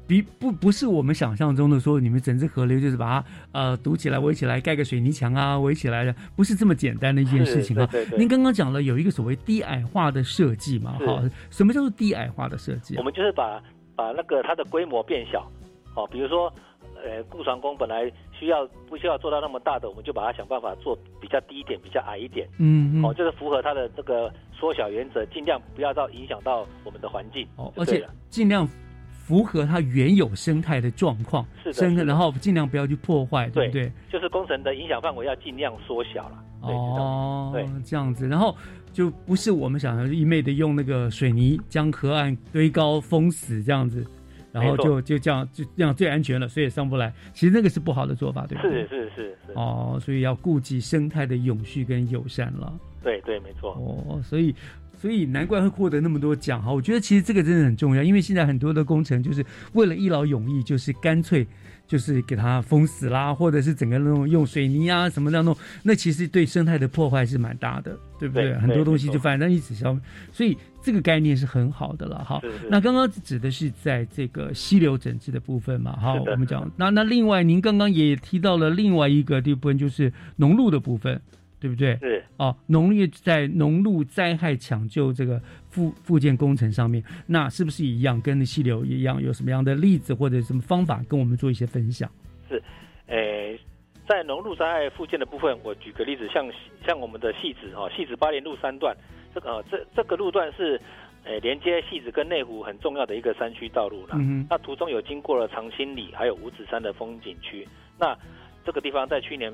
[0.07, 7.87] 比不不是我们想象中的说，你们整只河流就是把它呃堵起来、围起来、盖个水泥墙啊，围起来的，不是这么简单的一件事情啊。
[7.87, 10.99] 对对您刚刚讲了有一个所谓低矮化的设计嘛？
[11.05, 12.97] 哈，什么叫做低矮化的设计？
[12.97, 13.63] 我们就是把
[13.95, 15.47] 把那个它的规模变小，
[15.95, 16.53] 哦，比如说。
[17.07, 22.49] 呃，固船工本来需要不需要做到那么大的，我们就把它想办法做比较低一点，比较矮一点。
[22.59, 27.47] 嗯，哦，就是符合它的这个缩小原则，尽量不要到影响到我们的环境。
[27.55, 28.67] 哦，而且尽量
[29.09, 31.47] 符合它原有生态的状况。
[31.63, 33.93] 是的，然后尽量不要去破坏，对不对？
[34.11, 36.43] 就是工程的影响范围要尽量缩小了。
[36.63, 38.57] 哦，对，这样子，然后
[38.93, 44.05] 就不是我们想要一昧的用那个水泥将河岸堆高封死这样子。
[44.57, 47.13] 然后就就这样就这样最安全了，所以也上不来。
[47.35, 48.63] 其实那个是不好的做法，对吧？
[48.63, 49.53] 是是是是。
[49.55, 52.73] 哦，所以要顾及生态的永续跟友善了。
[53.03, 53.73] 对对，没错。
[53.73, 54.55] 哦，所以
[54.95, 56.73] 所以难怪会获得那么多奖哈。
[56.73, 61.47] 我觉得其实这个真的很重要，因为现在很多的工程就是为了一劳永逸，就是干脆。
[61.87, 68.53] 就是给它封死啦，或者是整个那种用水泥啊什么那种，那其实对生态的破坏是蛮大的，对不对？
[68.55, 69.97] 很多东西就反正一直消，
[70.33, 72.41] 所以这个概念是很好的了哈。
[72.69, 81.21] 那刚刚指的是在这个溪流整治的部分嘛，哈，我们讲那那另外您刚刚也提到了另外一个部分，就是农路的部分。
[81.59, 81.97] 对不对？
[82.01, 85.41] 是哦，农业在农路灾害抢救这个
[85.77, 89.21] 复复建工程上面，那是不是一样跟溪流一样？
[89.21, 92.11] 有什么样的例子或者什么方法跟我们做一些分享？
[92.49, 92.63] 是，
[93.09, 93.61] 诶，
[94.09, 96.51] 在农路灾害附件的部分，我举个例子，像
[96.87, 98.97] 像我们的戏子哈，戏子八连路三段，
[99.35, 100.81] 这个这这个路段是
[101.25, 104.15] 诶连接戏子跟内湖很重要的一个山区道路了。
[104.15, 107.69] 嗯那途中有经过了长兴里还有五指山的风景区，
[107.99, 108.17] 那
[108.65, 109.53] 这个地方在去年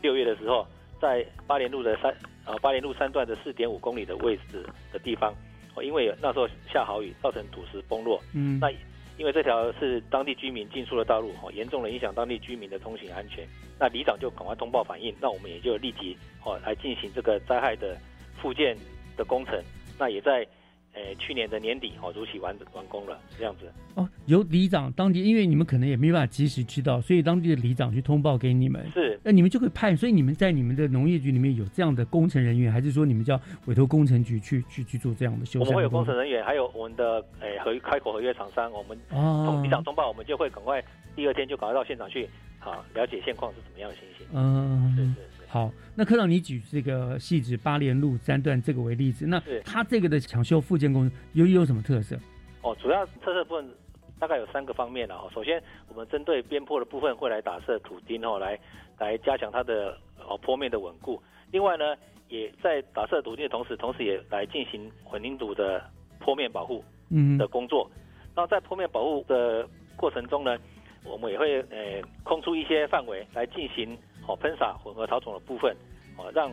[0.00, 0.64] 六月的时候。
[1.00, 2.14] 在八连路的三
[2.46, 5.36] 呃八连路三段的四点五公里的位置的地方，哦，
[5.82, 8.20] 因为那时候下好雨，造成土石崩落。
[8.34, 8.70] 嗯，那
[9.16, 13.46] 因为这条是当地居民进出的道路，哦，严重的影响当地居民的通行安全。
[13.78, 17.96] 那里长就赶快通报反映，那我们也就立即哦来进行这个灾害的
[18.40, 18.76] 复建
[19.16, 19.62] 的工程。
[19.98, 20.46] 那也在。
[20.94, 24.08] 诶，去年的年底哦，如期完完工了，这样子哦。
[24.26, 29.94] 由里长当地，因为你们可能也没办法及时知道，所以当地的里长去通报给你们，是那你们就可以派。
[29.96, 35.62] 所以你们在你们的农业局里面有这样的工程人员，还是说你们叫委托工程局去去去做这样的修缮？
[35.62, 40.82] 我们会有工程人员，还有我们的诶合开口合约厂商，我们哦，里长通报，我们就会赶快
[41.16, 42.28] 第二天就赶快到现场去，
[42.58, 44.26] 好了解现况是怎么样的情形。
[44.32, 45.28] 嗯，是是。
[45.54, 52.18] 好，那科长，你举这个细致八连路三段这个为例子，那它这个的抢修复建工有有什么特色？
[52.62, 53.70] 哦，主要特色部分
[54.18, 55.30] 大概有三个方面了哈。
[55.32, 58.58] 首先，我们针对边坡的部分会来打设土钉哦，来
[58.98, 59.96] 来加强它的
[60.26, 61.22] 哦坡面的稳固。
[61.52, 61.94] 另外呢，
[62.28, 65.80] 也在打设土钉的同时，同时也来进行混凝土的
[66.18, 67.88] 坡面保护嗯的工作。
[68.34, 70.58] 那在坡面保护的过程中呢，
[71.04, 73.96] 我们也会呃空出一些范围来进行。
[74.26, 75.74] 哦，喷洒混合草种的部分，
[76.16, 76.50] 哦，让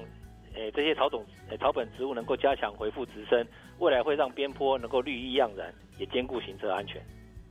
[0.55, 3.45] 诶这些草种诶草本植物能够加强回复植生，
[3.80, 7.01] 未来会让边坡能够绿意盎然，也兼顾行车安全。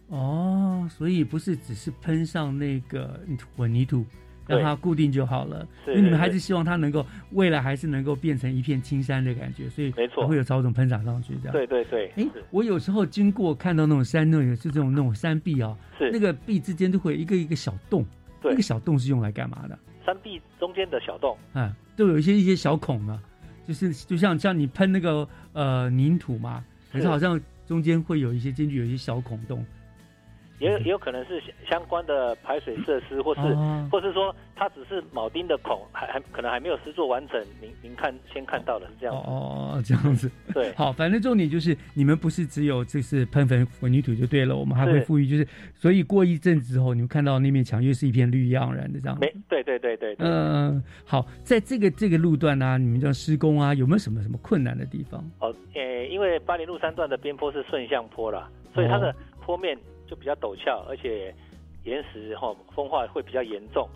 [0.09, 3.21] 哦，所以不是只是喷上那个
[3.57, 4.05] 混凝土。
[4.49, 11.53] 让它固定就好了，因为你们还是希望它能够未来还是能够变成一片青山的感觉，所以没错会有草种喷洒上去这样。
[11.53, 18.05] 对对对，哎，我有时候经过看到那种山，那种是这种那种山壁啊，是那个壁之间都会有一个一个小洞，
[18.43, 19.79] 那个小洞是用来干嘛的？
[20.11, 23.23] 山壁中间的小洞，嗯，都有一些一些小孔嘛，
[23.65, 29.65] 就是就像像你喷那个呃泥土嘛，可是好像中间会有一些间距有一些小孔洞。
[30.61, 33.41] 也也有可能是相关的排水设施，或是
[33.91, 37.43] 或是说它只是铆钉的孔，还还可能还没有施作完整。
[37.61, 40.73] 您您看先看到的是这样哦，这样子对。
[40.77, 49.19] 好，反正重点就是你们不是只有就是喷粉混凝土就对了，我们还会赋予就是，所以过一阵子之后，你们看到那面墙又是一片绿意盎然的这样。
[49.19, 50.15] 没对对对对。
[50.19, 55.25] 嗯，好，在这个这个路段呢，你们叫施工啊，有没有什么什么困难的地方？
[55.41, 59.79] 哦，诶，因为八零路三段的边坡是顺向坡啦，所以它的坡面。
[60.11, 61.33] 就比较陡峭，而且
[61.85, 63.89] 岩石哈风化会比较严重。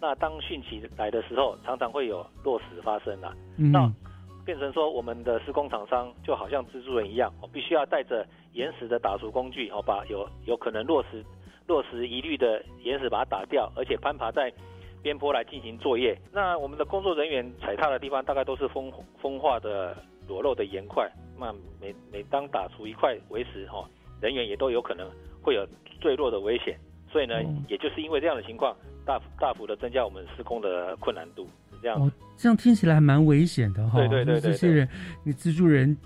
[0.00, 3.34] 那当汛期来的时候，常常会有落石发生啦。
[3.56, 3.90] 那
[4.44, 11.24] 变成说，我们的施工厂商就好像蜘蛛人一样，我必须要带着岩石的打除工具，哦，把有有可能落石
[11.66, 14.52] 落石疑虑的岩石把它打掉，而且攀爬在
[15.02, 16.16] 边坡来进行作业。
[16.32, 19.96] 那我们的工作人员踩踏的地方，大概都是风风化的
[20.28, 21.10] 裸露的岩块。
[21.38, 23.84] 那每每当打除一块为石，哈，
[24.20, 25.10] 人员也都有可能。
[25.46, 25.64] 会有
[26.00, 26.76] 坠落的危险，
[27.08, 28.76] 所以呢，也就是因为这样的情况，
[29.06, 31.96] 大大幅的增加我们施工的困难度，是这样。
[32.00, 34.00] 哦，这样听起来还蛮危险的哈。
[34.00, 34.40] 对对对对。
[34.40, 34.88] 这些人，
[35.22, 35.96] 你蜘蛛人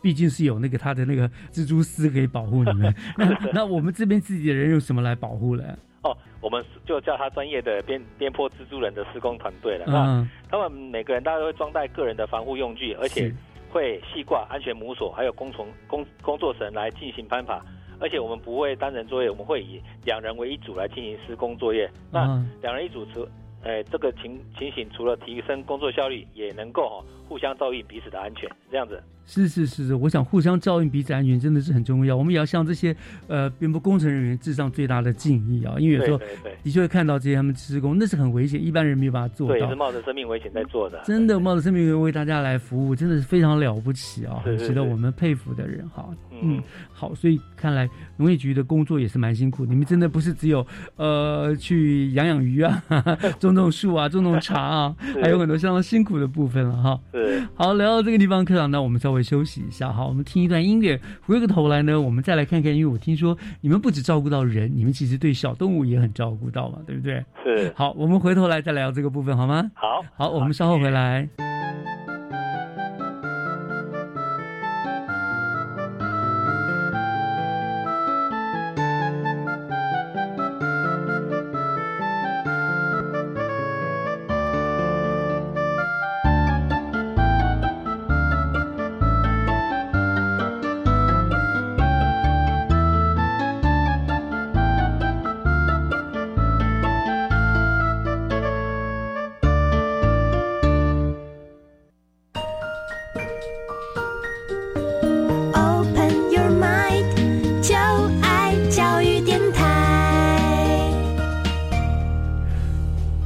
[0.00, 2.94] 毕竟是有那个他的那个蜘蛛丝可以保护你们。
[3.18, 5.76] 那那我们这边自己的人用什么来保护呢？
[6.02, 9.86] 哦，我们就叫他专业的边边坡蜘蛛人的施工团队了。
[9.88, 13.34] 那他们每个人大家都会装带个人的防护用具，而且
[13.70, 17.60] 会系挂安全母锁，还有工虫工工作绳来进行攀爬。
[17.98, 21.90] 而且我们不会单人作业，我们会以两人为一组来进行施工作业。
[22.10, 23.26] 那两人一组，除
[23.62, 29.02] 诶这个情情形，除了提升工作效率，也能够哈互相照应彼此的安全，这样子。
[29.26, 32.14] 是是是是，我想互相照应彼此安全真的是很重要。
[32.14, 32.94] 我们也要向这些
[33.26, 35.76] 呃边坡工程人员致上最大的敬意啊！
[35.78, 36.20] 因为有时候
[36.62, 39.58] 的确会看到这些他们施工，那是很危险，一般人没有办法做到。
[39.58, 41.00] 对，是冒着生命危险在做的。
[41.06, 44.42] 真的冒着生命危险为大家来服务，真的是非常了不起啊！
[44.44, 46.06] 很值得我们佩服的人哈。
[46.42, 46.62] 嗯，
[46.92, 49.64] 好，所以看来农业局的工作也是蛮辛苦。
[49.64, 50.66] 你们真的不是只有
[50.96, 52.82] 呃去养养鱼啊、
[53.38, 57.00] 种种树啊、种种茶啊， 还有很多相当辛苦的部分了哈。
[57.12, 57.42] 是。
[57.54, 67.24] 好，聊到这个地方，科长，那我们稍微休息一下，好，我们听一段音乐，回过头来呢，我们再来看看，因为我听说你们不只照顾到人，你们其实对小动物也很照顾到嘛，对不对？
[67.44, 67.72] 是。
[67.76, 69.70] 好，我们回头来再聊这个部分，好吗？
[69.74, 71.28] 好，好，我们稍后回来。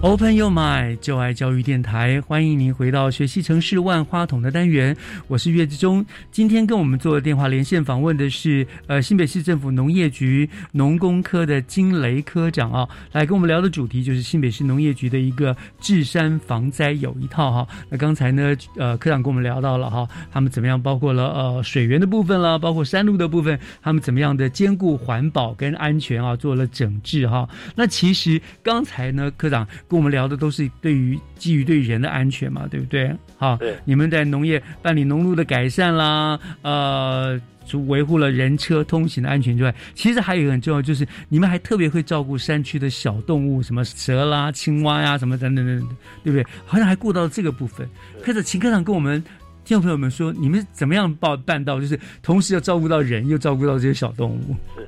[0.08, 4.96] Open Your Mind，就爱教育电台，欢迎您回到学习城市万花筒的单元，
[5.26, 6.02] 我是岳志忠。
[6.30, 17.68] 今天跟我们做电话连线访问的是，呃，新北市政府农业局农工科的金雷科长啊，来跟我们聊的主题就是新北市农业局的一个治山防灾有一套哈。
[17.90, 27.46] 那刚才呢，呃，科长跟我们聊到了哈，他们怎么样，包括了呃水源的部分啦，包括山路的部分，他们怎么样的兼顾环保跟安全啊，做了整治哈。
[27.76, 29.68] 那其实刚才呢，科长。
[29.86, 33.14] 跟我们聊的都是对于基于对人的安全嘛，对不对？
[33.36, 46.46] 好，对，你们在农业办理农路的改善啦，呃，除维护了人车通行的安全之外，其实还有一个很重要，就是你们还特别会照顾山区的小动物，什么蛇啦、青蛙呀，什么等等等等，对不对？
[46.64, 47.88] 好像还顾到了这个部分。
[48.22, 49.22] 可是秦科长跟我们
[49.64, 54.56] 听众朋友们说，你们怎么样办办到，就是同时要照顾到人，又照顾到这些小动物？
[54.76, 54.86] 是。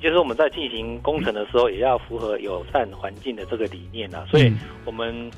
[0.00, 4.24] 就是我们在进行工程的时候，也要符合友善环境的这个理念啊。
[4.30, 4.50] 所以，
[4.84, 5.30] 我们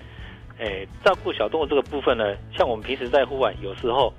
[0.58, 4.12] 诶照顾小动物这个部分呢，像我们平时在户外，有时候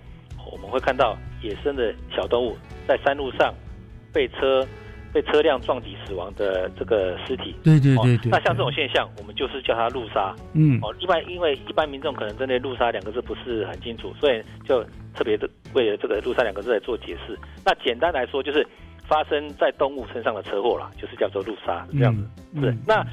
[0.51, 3.53] 我们会看到野生的小动物在山路上
[4.11, 4.67] 被车
[5.13, 7.55] 被车辆撞击死亡的这个尸体。
[7.63, 8.29] 对对对对。
[8.29, 10.35] 那像这种现象，我们就是叫它路杀。
[10.53, 10.77] 嗯。
[10.81, 14.83] 哦，一般因为一般民众可能针对路杀两个字不是很清楚，所以就
[15.15, 17.39] 特别的为了这个路杀两个字来做解释。
[17.63, 18.67] 那简单来说就是。
[19.07, 22.27] 发生在动物身上的车祸啦，就是叫做路杀，这样子。
[22.61, 23.05] 是那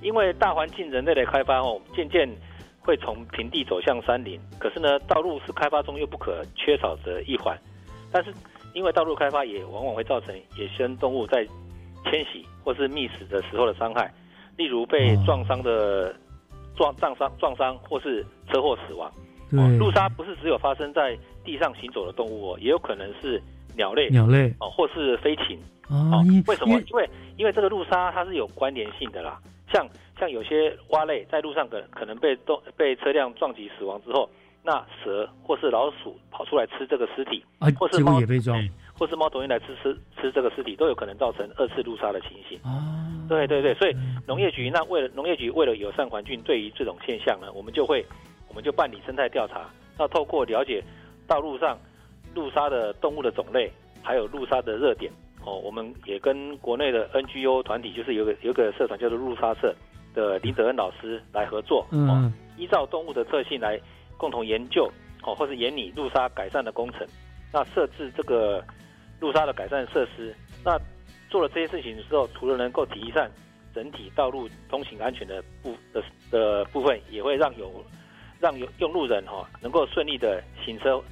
[0.00, 2.28] 因为大环境人类的开发哦，渐渐
[2.80, 4.40] 会从平地走向山林。
[4.58, 7.56] 可是呢，道路是开发中又不可缺少的一环。
[8.10, 8.32] 但是
[8.74, 11.44] 因为道路开发也往往会造成野生动物在
[12.04, 14.12] 迁徙或是觅食的时候的伤害，
[14.56, 16.14] 例如被撞伤的
[16.76, 19.10] 撞撞伤撞伤或是车祸死亡。
[19.78, 23.42] 路杀不是只有发生在地上行走的动物哦，也有可能是。
[23.76, 25.58] 鸟类，鸟类哦，或是飞禽
[25.88, 26.22] 哦？
[26.46, 26.80] 为什么？
[26.80, 29.38] 因为因为这个路杀它是有关联性的啦。
[29.72, 34.28] 像像有些蛙类在路上可可能被动被车辆撞击死亡之后，
[34.62, 38.62] 那蛇或是老鼠跑出来吃这个尸体，啊，或是猫也被撞，
[38.98, 42.58] 或是猫头鹰来吃吃吃这个尸体，都有可能造成二次路杀的情形。
[42.62, 43.96] 啊，对对对，所以
[44.26, 48.04] 农业局那为了农业局为了友善环境，对于这种现象呢，我们就会
[48.48, 50.84] 我们就办理生态调查，要透过了解
[51.26, 51.78] 道路上。
[52.34, 53.70] 路杀的动物的种类，
[54.02, 55.10] 还有路杀的热点
[55.44, 59.74] 哦，我们也跟国内的 NGO 团体，就是有个有个社团叫做路杀社
[60.14, 63.80] 的林德恩老师来合作，嗯，依照动物的特性来
[64.16, 64.90] 共同研究
[65.24, 67.06] 哦，或是研拟路杀改善的工程，
[67.52, 68.64] 那设置这个
[69.20, 70.78] 路杀的改善设施，那
[71.28, 73.30] 做了这些事情的时候，除了能够提善
[73.74, 77.84] 整体道路通行安全的部的的部分，也会让有
[78.38, 81.02] 让有用路人哈能够顺利的行车。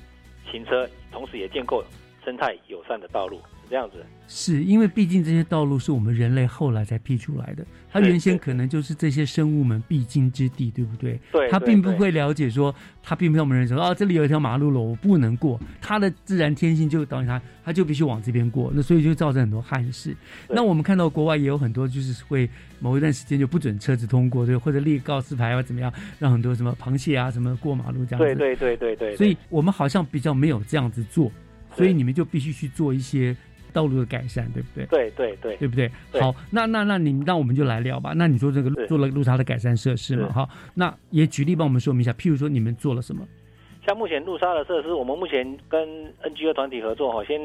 [0.51, 1.85] 行车，同时也建构
[2.25, 3.41] 生态友善的道路，
[3.71, 4.05] 这样子。
[4.33, 11.21] 是因为毕竟这些道路是我们人类后来才辟出来的，它原先可能就是这些生物们必经之地，对不对？
[11.33, 11.49] 对。
[11.51, 15.59] 它并不会了解说，它并不像我们人说，哦，这里有一条马路了，我不能过。
[15.81, 18.71] 它的自然天性就导致它，它就必须往这边过。
[18.73, 20.15] 那所以就造成很多憾事。
[20.49, 22.49] 那我们看到国外也有很多，就是会
[22.79, 28.25] 某一段时间就不准车子通过，对，或者立告示牌啊怎么样，让很多什么螃蟹啊什么过马路这样子。
[28.25, 29.17] 对对对对对。
[29.17, 31.33] 所以我们好像比较没有这样子做，
[31.75, 33.37] 所以你们就必须去做一些。
[33.73, 34.87] 道路的改善，对不对？
[34.87, 35.91] 对对对，对不对？
[36.21, 38.13] 好，那那那你那我们就来聊吧。
[38.15, 40.29] 那你说这个做了路杀的改善设施嘛？
[40.29, 42.13] 哈，那也举例帮我们说明一下。
[42.13, 43.27] 譬如说，你们做了什么？
[43.87, 45.89] 像目前路杀的设施，我们目前跟
[46.23, 47.41] NGO 团体合作，哈，先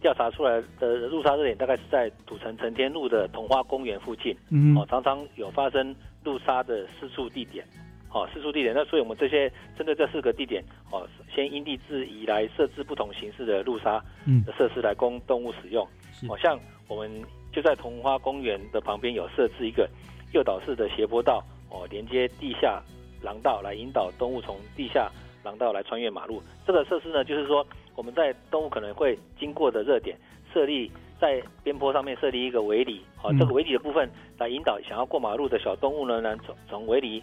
[0.00, 5.94] 调查出来的路杀热点大概是在土城成天路的桐花公园附近，嗯，哦，常常有发生
[6.24, 7.64] 路杀的四处地点。
[8.12, 13.98] 好，四处地点，那所以我们这些针对这四个地点，哦，先因地制宜来设置不同形式的路杀
[14.44, 15.88] 的设施来供动物使用。
[16.28, 17.10] 好像我们
[17.50, 19.88] 就在桐花公园的旁边有设置一个
[20.34, 22.82] 诱导式的斜坡道，哦，连接地下
[23.22, 25.10] 廊道来引导动物从地下
[25.42, 26.42] 廊道来穿越马路。
[26.66, 30.18] 这个设施呢，就是说我们在动物可能会经过的热点
[30.52, 34.06] 设立在边坡上面设立一个围篱，好，这个围篱的部分
[34.36, 37.22] 来引导想要过马路的小动物呢，能从从围篱。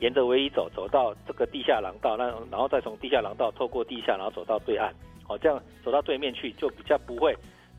[0.00, 4.90] 沿着唯一走，走到这个地下廊道，那然后再从地下廊道透过地下，然后走到对岸，
[5.28, 7.36] 哦，这样走到对面去，就比较不会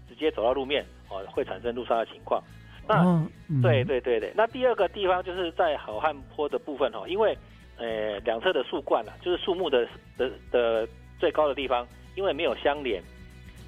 [0.08, 2.42] 直接走到路面，哦，会产生路杀的情况。
[2.88, 3.28] 那
[3.62, 7.36] 对对对对，那第二个地方就是在好汉坡的部分，哦，因为
[7.78, 10.88] 呃两侧的树冠啊，就是树木的的的
[11.20, 13.02] 最高的地方，因为没有相连，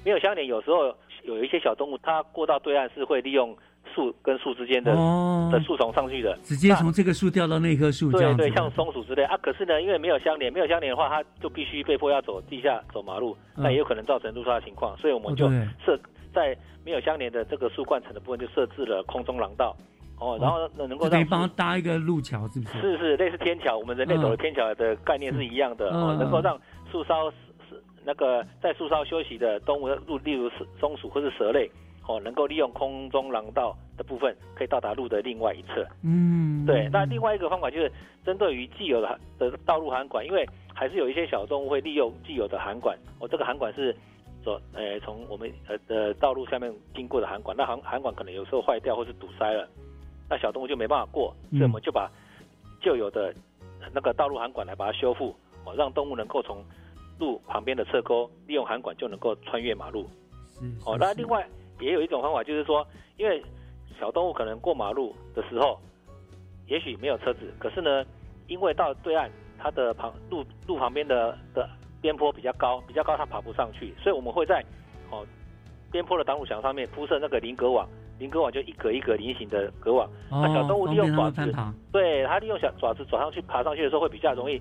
[0.04, 0.94] 没有相连，有时候
[1.24, 3.56] 有一些小动物它过到对岸是会利用。
[3.94, 9.36] 树跟树之间的哦的树丛上去的，直接从这个树掉到那棵树，对对，像松鼠之类啊。
[9.38, 14.96] 可是呢，因为没有相连，没有相连的话，它就必须被迫要走地下走马路，那也有可能造成路杀的情况。
[14.98, 15.48] 所以我们就
[15.84, 15.98] 设
[16.34, 19.76] 在没有相连的这个树冠层的部分，就设置了空中廊道，
[20.18, 22.80] 哦，然后能够让帮搭一个路桥，是不是？
[22.80, 31.70] 是是类似天桥，我们人类走的天桥的概念是一样的哦，能够让树梢是那个在树梢休息的动物，路例如松鼠或是蛇类。
[32.06, 35.86] 哦，能够利用空中廊道的部分，可以到达路的另外一侧。
[36.02, 36.86] 嗯，对。
[36.92, 37.90] 那另外一个方法就是
[38.26, 42.94] 针对于既有的的道路涵管，因为还是有一些小动物会利用既有的涵管。
[43.20, 43.96] 哦，这个涵管是
[44.44, 47.56] 走，呃，从我们呃的道路下面经过的涵管。
[47.56, 49.66] 那涵涵管可能有时候坏掉或是堵塞了，
[50.28, 51.34] 那小动物就没办法过。
[51.52, 52.10] 所以我们就把
[52.82, 53.34] 旧有的
[53.94, 55.34] 那个道路涵管来把它修复，
[55.64, 56.62] 哦，让动物能够从
[57.18, 60.06] 路旁边的侧沟利用涵管就能够穿越马路。
[60.60, 60.76] 嗯。
[60.84, 61.48] 哦，那另外。
[61.84, 62.86] 也有一种方法，就是说，
[63.18, 63.42] 因为
[64.00, 65.78] 小动物可能过马路的时候，
[66.66, 68.02] 也许没有车子，可是呢，
[68.46, 71.68] 因为到对岸，它的旁路路旁边的的
[72.00, 74.64] 边坡比较高，比较高，它爬不上去，所以我们会在
[75.10, 75.26] 哦
[75.92, 77.86] 边坡的挡路墙上面铺设那个菱格网，
[78.18, 81.52] 菱格网就一格一格菱形的格网，那小动物利用爪子，
[81.92, 84.58] 对它利用小爪子爪上去爬上去的时候，会比较容易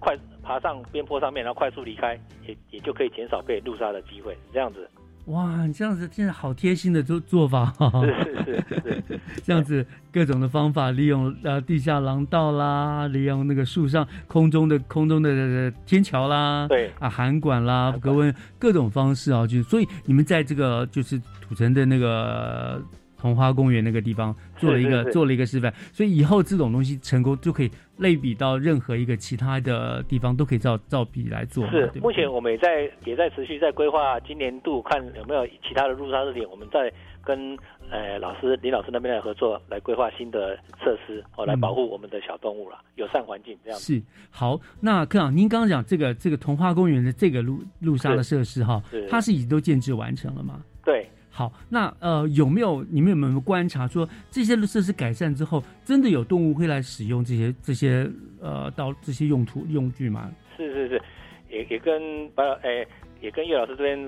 [0.00, 2.18] 快爬上边坡上面，然后快速离开，
[2.48, 4.90] 也也就可以减少被路杀的机会，这样子。
[5.26, 7.90] 哇，你这样子真的好贴心的做做法哈！
[8.02, 22.82] 是是是， 这样子各种的方法，利用呃地下廊道啦，利用那个树上空中的空中的天桥啦，对啊，涵管啦，格温各种方式啊，就所以你们在这个就是土城的那个。
[23.16, 31.66] 红花公园那个地方做了一个做了一个示范，所以以后这种东西成功就可以类比到任何一个其他的地方，都可以照照比来做。
[31.70, 36.92] 是，目前我们也在也在持续在规划今年度，看有没有其他的入沙热点，我们在
[37.24, 37.56] 跟
[37.90, 43.78] 呃老师林老师那边来合作，来规划新的设施哦，来保护我们的小动物了，友善环境这样。
[43.78, 50.62] 是好，那科长，您刚刚讲这个这个童花公园的这个路路沙的设施哈，它是已经都建制完成了吗？
[50.84, 51.08] 对。
[51.36, 58.08] 好，那呃有没有你们有没有观察说这些设施改善之后，真的有动物会来使用这些这些
[58.40, 60.30] 呃到这些用途用具吗？
[60.56, 61.02] 是是是，
[61.50, 62.86] 也也跟白哎
[63.20, 63.98] 也跟叶老师这边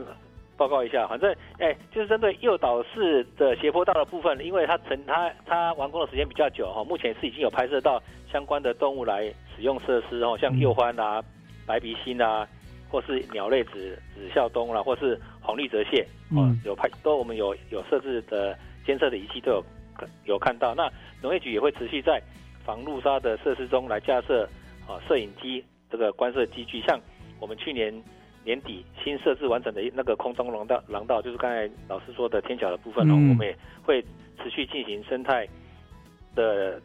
[0.57, 8.01] 报告一下，反正哎就是针对诱导式的斜坡道的部分，因为它成它它完工的时间比较久哈，目前是已经有拍摄到
[8.31, 9.25] 相关的动物来
[9.57, 11.21] 使用设施哦，像鼬獾啊、
[11.67, 12.47] 白鼻星啊。
[12.89, 19.65] 或是鸟类紫紫啸东啦，或是黄绿泽蟹，嗯，有拍都我们有有设置的监测的仪器都有
[20.25, 20.75] 有看到。
[20.75, 22.23] 那农业局也会持续在
[22.65, 24.49] 防路杀的设施中来架设
[24.87, 27.01] 啊摄影机这个观测机具，像
[27.41, 27.93] 我们去年
[28.45, 34.03] 年底新设置完整的那个空中廊道廊道，就是刚才老师说的天桥的部分哦，我们也会
[34.43, 35.47] 持续进行生态
[36.35, 36.81] 的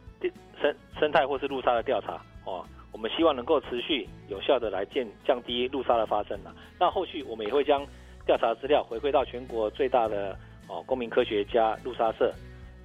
[0.60, 2.64] 生生态或是路杀的调查哦。
[3.02, 6.54] 我们希望能够持续有效的来降降低路杀的发生了。
[6.78, 7.84] 那后续我们也会将
[8.24, 10.38] 调查资料回馈到全国最大的
[10.68, 12.32] 哦公民科学家路杀社，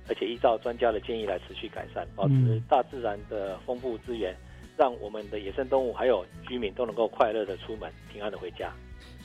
[0.10, 4.36] 而且依照专家的建议来持续改善，保持大自然的丰富资源，
[4.76, 8.74] 让我们的野生动物还有居民都能够快乐的出门，平安的回家。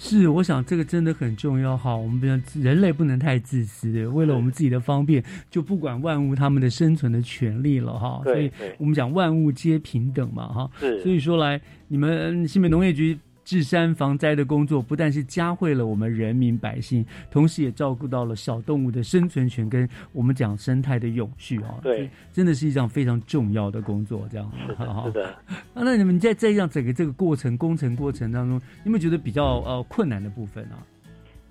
[0.05, 1.95] 是，我想这个真的很重要哈。
[1.95, 8.21] 我们不要人类不能太自私，为了我们自己的方便，就不管万物他们的生存的权利了哈。
[8.25, 10.71] 所以我们讲万物皆平等嘛哈。
[11.03, 13.17] 所以说来，你们新北农业局。
[13.45, 21.75] 治山防灾的工作不但是加惠了我们人民百姓，同时也照顾到了小动物的生存权跟我们讲生态的永续啊。
[21.83, 24.29] 对，真的是一项非常重要的工作。
[24.31, 25.39] 这样是的，是的。
[25.75, 30.79] 那你们在这样整个这个过程工程过程当中，有没有觉得比较呃困难的部分啊？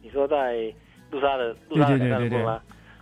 [0.02, 0.74] 你说在
[1.12, 2.62] 路沙的路沙改善部分吗？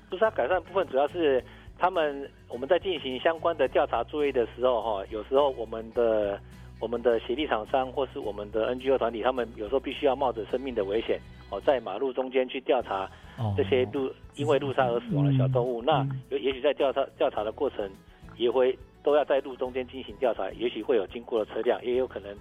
[0.10, 1.44] 路沙改善部分主要是
[1.78, 6.40] 他们我们在进行相关的调查作业的时候哈，有时候我们的。
[6.80, 11.20] 我们的协力厂商或是我们的 NGO 团体，他们有时候必须要冒着生命的危险
[11.50, 13.10] 哦，在马路中间去调查
[13.58, 15.82] 这些路因为路杀而死亡的小动物。
[15.82, 17.90] 那也也许在调查调查的过程，
[18.38, 22.36] 也会都要在路中间进行调查，也许会有经过的车辆，也有可能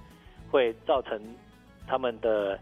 [0.50, 1.20] 会造成
[1.86, 2.58] 他们的。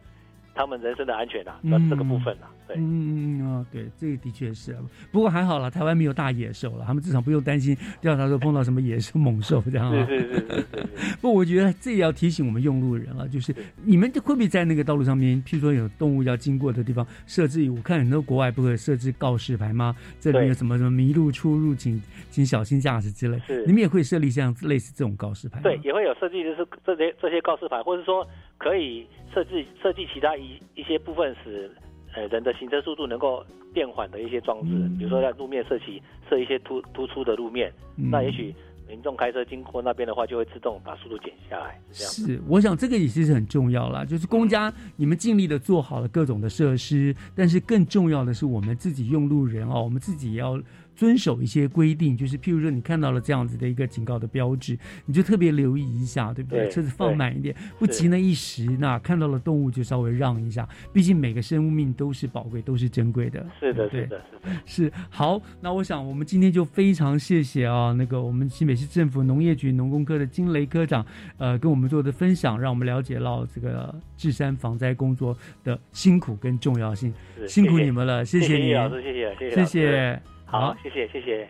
[0.59, 4.77] 他们人身的安全呐，那这个部分呐，对，嗯嗯哦，对，这个的确是，
[5.13, 10.07] 不过还好了，台湾没有大野兽了，他们至少不用担心调查时候碰到什么野兽猛兽这样啊。
[10.07, 11.17] 是是是是是。
[11.21, 13.55] 不，我觉得这也要提醒我们用路人了，就是
[13.85, 19.95] 你们会不会在那个道路上面，譬如说有动物要经过的地方设置，我看很多国外不会设置告示牌吗？
[20.19, 23.39] 这里有什么什么迷路出入，请请小心驾驶之类。
[23.47, 23.65] 是。
[23.67, 25.61] 你们也会设立这样类似这种告示牌？
[25.63, 28.27] 对，也会有设计，就是这些这些告示牌，或者说
[28.59, 30.61] 可以设置设计其他一。
[30.75, 31.71] 一些部分使
[32.17, 38.55] 呃人的行车速度能够变缓的一些装置，比如说在路面设计设一些突突出的路面，那也许
[38.89, 41.79] 民众开车经过那边的话，就会自动把速度减下来。
[41.93, 50.59] 这样是，我想这个也是很重要啦，就是公家你们尽力的做好了各种的设施，但是更重要的是我们自己用路人哦，我们自己也要
[50.97, 56.69] 遵守一些规定，就是譬如说你看到了这样子的一个警告的标志，你就特别留意一下，对不对？
[56.71, 63.47] 车子放慢一点，不急那一时，那看到了动物就稍微让一下，毕竟每个生命都是宝贵，都是珍贵的。
[63.61, 65.41] 是的，是的，是的，是好。
[65.61, 71.05] 那我想我们今天就非常谢谢啊，那个我们新北市政府农业局农工科的金雷科长，
[71.37, 77.13] 呃，跟我们做的分享，让我们了解到这个治山防灾工作的辛苦跟重要性。
[77.47, 80.36] 辛苦你们了，谢谢你，老师，谢谢，谢谢，谢谢。
[80.47, 81.49] 好，谢谢，谢谢。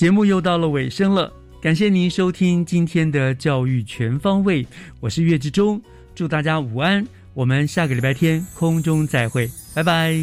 [0.00, 1.30] 节目又到了尾声了，
[1.60, 4.66] 感谢您收听今天的教育全方位，
[4.98, 5.78] 我是岳志忠，
[6.14, 10.14] 祝大家午安，我们下个礼拜天空中再会，拜拜。